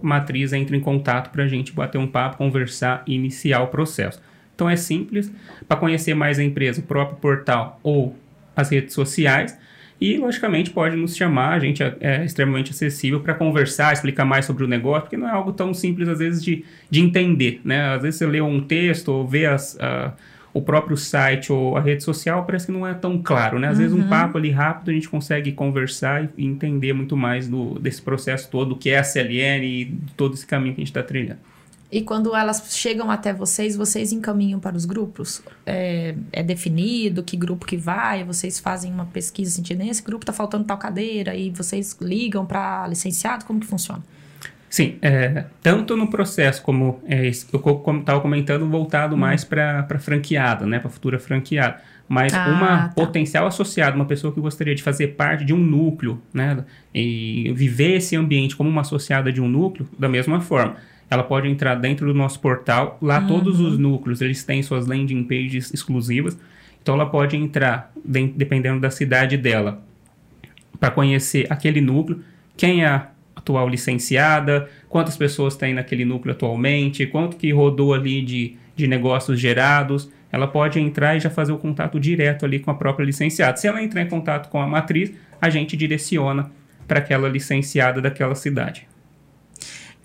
[0.00, 4.22] matriz entra em contato para a gente bater um papo, conversar e iniciar o processo.
[4.54, 5.32] Então é simples.
[5.66, 8.16] Para conhecer mais a empresa, o próprio portal ou
[8.54, 9.58] as redes sociais,
[10.00, 14.44] e, logicamente, pode nos chamar, a gente é, é extremamente acessível para conversar, explicar mais
[14.44, 17.60] sobre o negócio, porque não é algo tão simples, às vezes, de, de entender.
[17.64, 17.94] Né?
[17.94, 19.78] Às vezes você lê um texto ou vê as,
[20.54, 23.58] o próprio site ou a rede social, parece que não é tão claro.
[23.58, 23.68] Né?
[23.68, 23.82] Às uhum.
[23.82, 24.08] vezes, um uhum.
[24.08, 28.72] papo ali rápido, a gente consegue conversar e, entender muito mais do, desse processo todo,
[28.72, 31.40] o que é a CLN e todo esse caminho que a gente está trilhando.
[31.90, 35.42] E quando elas chegam até vocês, vocês encaminham para os grupos?
[35.66, 38.24] É, é definido que grupo que vai?
[38.24, 42.46] Vocês fazem uma pesquisa sentindo, assim, nesse grupo está faltando tal cadeira e vocês ligam
[42.46, 43.44] para licenciado?
[43.44, 44.02] Como que funciona?
[44.72, 47.30] Sim, é, tanto no processo como é, eu
[47.98, 49.18] estava comentando, voltado hum.
[49.18, 51.76] mais para franqueada, né, para futura franqueada.
[52.08, 52.88] Mas ah, uma tá.
[52.94, 56.64] potencial associada, uma pessoa que gostaria de fazer parte de um núcleo, né,
[56.94, 60.76] e viver esse ambiente como uma associada de um núcleo, da mesma forma
[61.10, 62.96] ela pode entrar dentro do nosso portal.
[63.02, 63.26] Lá uhum.
[63.26, 66.38] todos os núcleos, eles têm suas landing pages exclusivas.
[66.80, 69.82] Então ela pode entrar, dependendo da cidade dela,
[70.80, 72.24] para conhecer aquele núcleo,
[72.56, 73.08] quem é
[73.42, 79.38] atual licenciada, quantas pessoas tem naquele núcleo atualmente, quanto que rodou ali de, de negócios
[79.38, 80.10] gerados.
[80.30, 83.58] Ela pode entrar e já fazer o contato direto ali com a própria licenciada.
[83.58, 86.50] Se ela entrar em contato com a matriz, a gente direciona
[86.88, 88.88] para aquela licenciada daquela cidade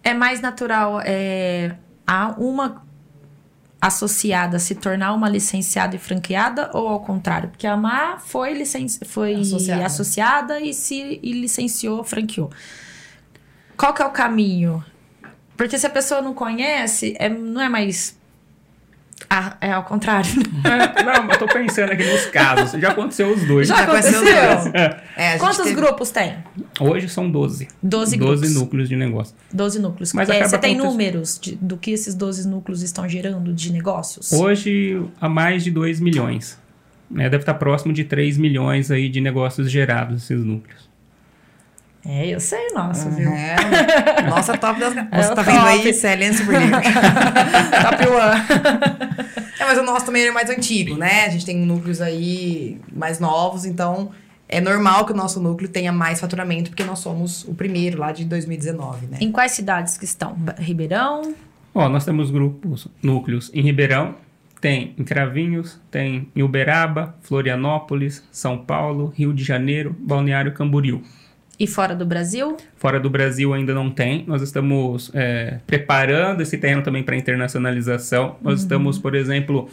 [0.08, 1.76] é mais natural é,
[2.06, 2.82] a uma
[3.80, 7.50] associada se tornar uma licenciada e franqueada ou ao contrário?
[7.50, 9.86] Porque a Má foi, licen foi associada.
[9.86, 12.50] associada, e se e licenciou, franqueou.
[13.78, 14.84] Qual que é o caminho?
[15.56, 18.18] Porque se a pessoa não conhece, é, não é mais
[19.30, 20.30] ah, é ao contrário.
[20.64, 22.80] É, não, eu tô pensando aqui nos casos.
[22.80, 23.68] Já aconteceu os dois.
[23.68, 24.22] Já, Já aconteceu?
[24.22, 24.76] os dois.
[24.76, 25.04] É.
[25.18, 25.76] É, Quantos teve...
[25.76, 26.38] grupos tem?
[26.80, 27.68] Hoje são 12.
[27.82, 28.42] 12 grupos.
[28.42, 29.36] 12 núcleos de negócio.
[29.52, 30.14] 12 núcleos.
[30.14, 34.32] Mas é, você tem números de, do que esses 12 núcleos estão gerando de negócios?
[34.32, 36.58] Hoje, há mais de 2 milhões.
[37.10, 37.24] Né?
[37.30, 40.87] Deve estar próximo de 3 milhões aí de negócios gerados, esses núcleos.
[42.08, 43.30] É, eu sei nossa, viu?
[43.30, 43.56] É,
[44.30, 44.96] nossa, top das...
[45.12, 45.52] É Você tá top.
[45.52, 46.62] vendo aí, CLN Super
[47.82, 49.42] top one.
[49.60, 51.26] É, mas o nosso também é mais antigo, né?
[51.26, 54.12] A gente tem núcleos aí mais novos, então
[54.48, 58.14] é normal que o nosso núcleo tenha mais faturamento, porque nós somos o primeiro lá
[58.14, 59.18] de 2019, né?
[59.20, 60.38] Em quais cidades que estão?
[60.58, 61.36] Ribeirão?
[61.76, 64.16] Ó, nós temos grupos, núcleos em Ribeirão,
[64.62, 71.04] tem em Cravinhos, tem em Uberaba, Florianópolis, São Paulo, Rio de Janeiro, Balneário Camboriú.
[71.60, 72.56] E fora do Brasil?
[72.76, 74.24] Fora do Brasil ainda não tem.
[74.28, 78.36] Nós estamos é, preparando esse terreno também para internacionalização.
[78.42, 79.68] Nós estamos, por exemplo,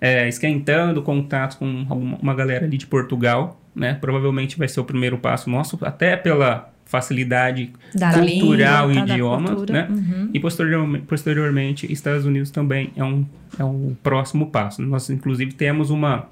[0.00, 3.60] é, esquentando contatos com uma galera ali de Portugal.
[3.74, 3.94] Né?
[4.00, 9.12] Provavelmente vai ser o primeiro passo nosso, até pela facilidade Da cultural língua, e tá,
[9.12, 9.48] idioma.
[9.48, 9.72] cultura.
[9.72, 9.88] Né?
[9.90, 10.30] Uhum.
[10.32, 13.26] E posteriormente, posteriormente, Estados Unidos também é um,
[13.58, 14.80] é um próximo passo.
[14.80, 16.28] Nós, inclusive, temos uma,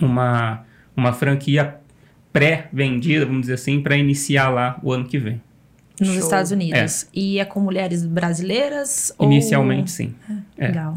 [0.00, 0.62] uma,
[0.96, 1.74] uma franquia
[2.32, 5.40] pré-vendida, vamos dizer assim, para iniciar lá o ano que vem.
[6.00, 6.18] Nos Show.
[6.18, 7.06] Estados Unidos.
[7.12, 9.12] E é com mulheres brasileiras?
[9.18, 10.14] ou- Inicialmente, sim.
[10.56, 10.68] É.
[10.68, 10.96] Legal.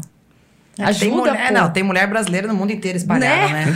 [0.78, 1.54] É, Ajuda, tem mulher, pô.
[1.54, 3.66] não, tem mulher brasileira no mundo inteiro espalhada, né?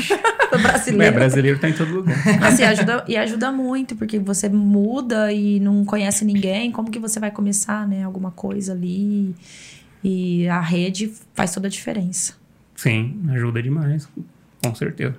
[0.52, 1.14] O É, brasileiro.
[1.14, 2.16] brasileiro tá em todo lugar.
[2.42, 7.20] Assim, ajuda, e ajuda muito, porque você muda e não conhece ninguém, como que você
[7.20, 8.02] vai começar, né?
[8.04, 9.34] Alguma coisa ali.
[10.02, 12.34] E a rede faz toda a diferença.
[12.76, 14.08] Sim, ajuda demais.
[14.64, 15.16] Com certeza.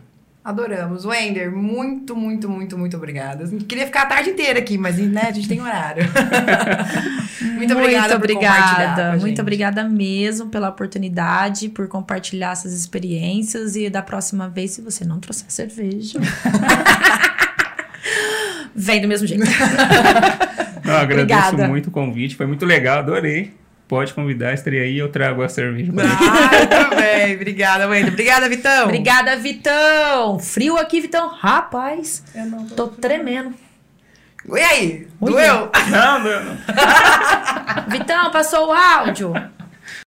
[0.48, 1.04] Adoramos.
[1.04, 3.46] Wender, muito, muito, muito, muito obrigada.
[3.68, 6.06] Queria ficar a tarde inteira aqui, mas né, a gente tem horário.
[7.58, 9.12] muito obrigada por compartilhar com a obrigada.
[9.12, 9.22] gente.
[9.24, 13.76] Muito obrigada mesmo pela oportunidade, por compartilhar essas experiências.
[13.76, 16.18] E da próxima vez, se você não trouxer cerveja.
[18.74, 19.44] Vem do mesmo jeito.
[20.86, 21.68] Eu agradeço Obrigada.
[21.68, 23.52] muito o convite, foi muito legal, adorei.
[23.88, 25.94] Pode convidar, estarei aí eu trago a cerveja.
[25.98, 27.36] Ah, bem.
[27.36, 28.12] Obrigada, Wender.
[28.12, 28.84] Obrigada, Vitão.
[28.86, 30.40] Obrigada, Vitão.
[30.40, 31.30] Frio aqui, Vitão.
[31.30, 33.54] Rapaz, Eu não tô tremendo.
[34.46, 35.08] E aí?
[35.22, 35.72] Oi, Doeu?
[35.90, 36.58] Não, não, não.
[37.88, 39.34] Vitão, passou o áudio.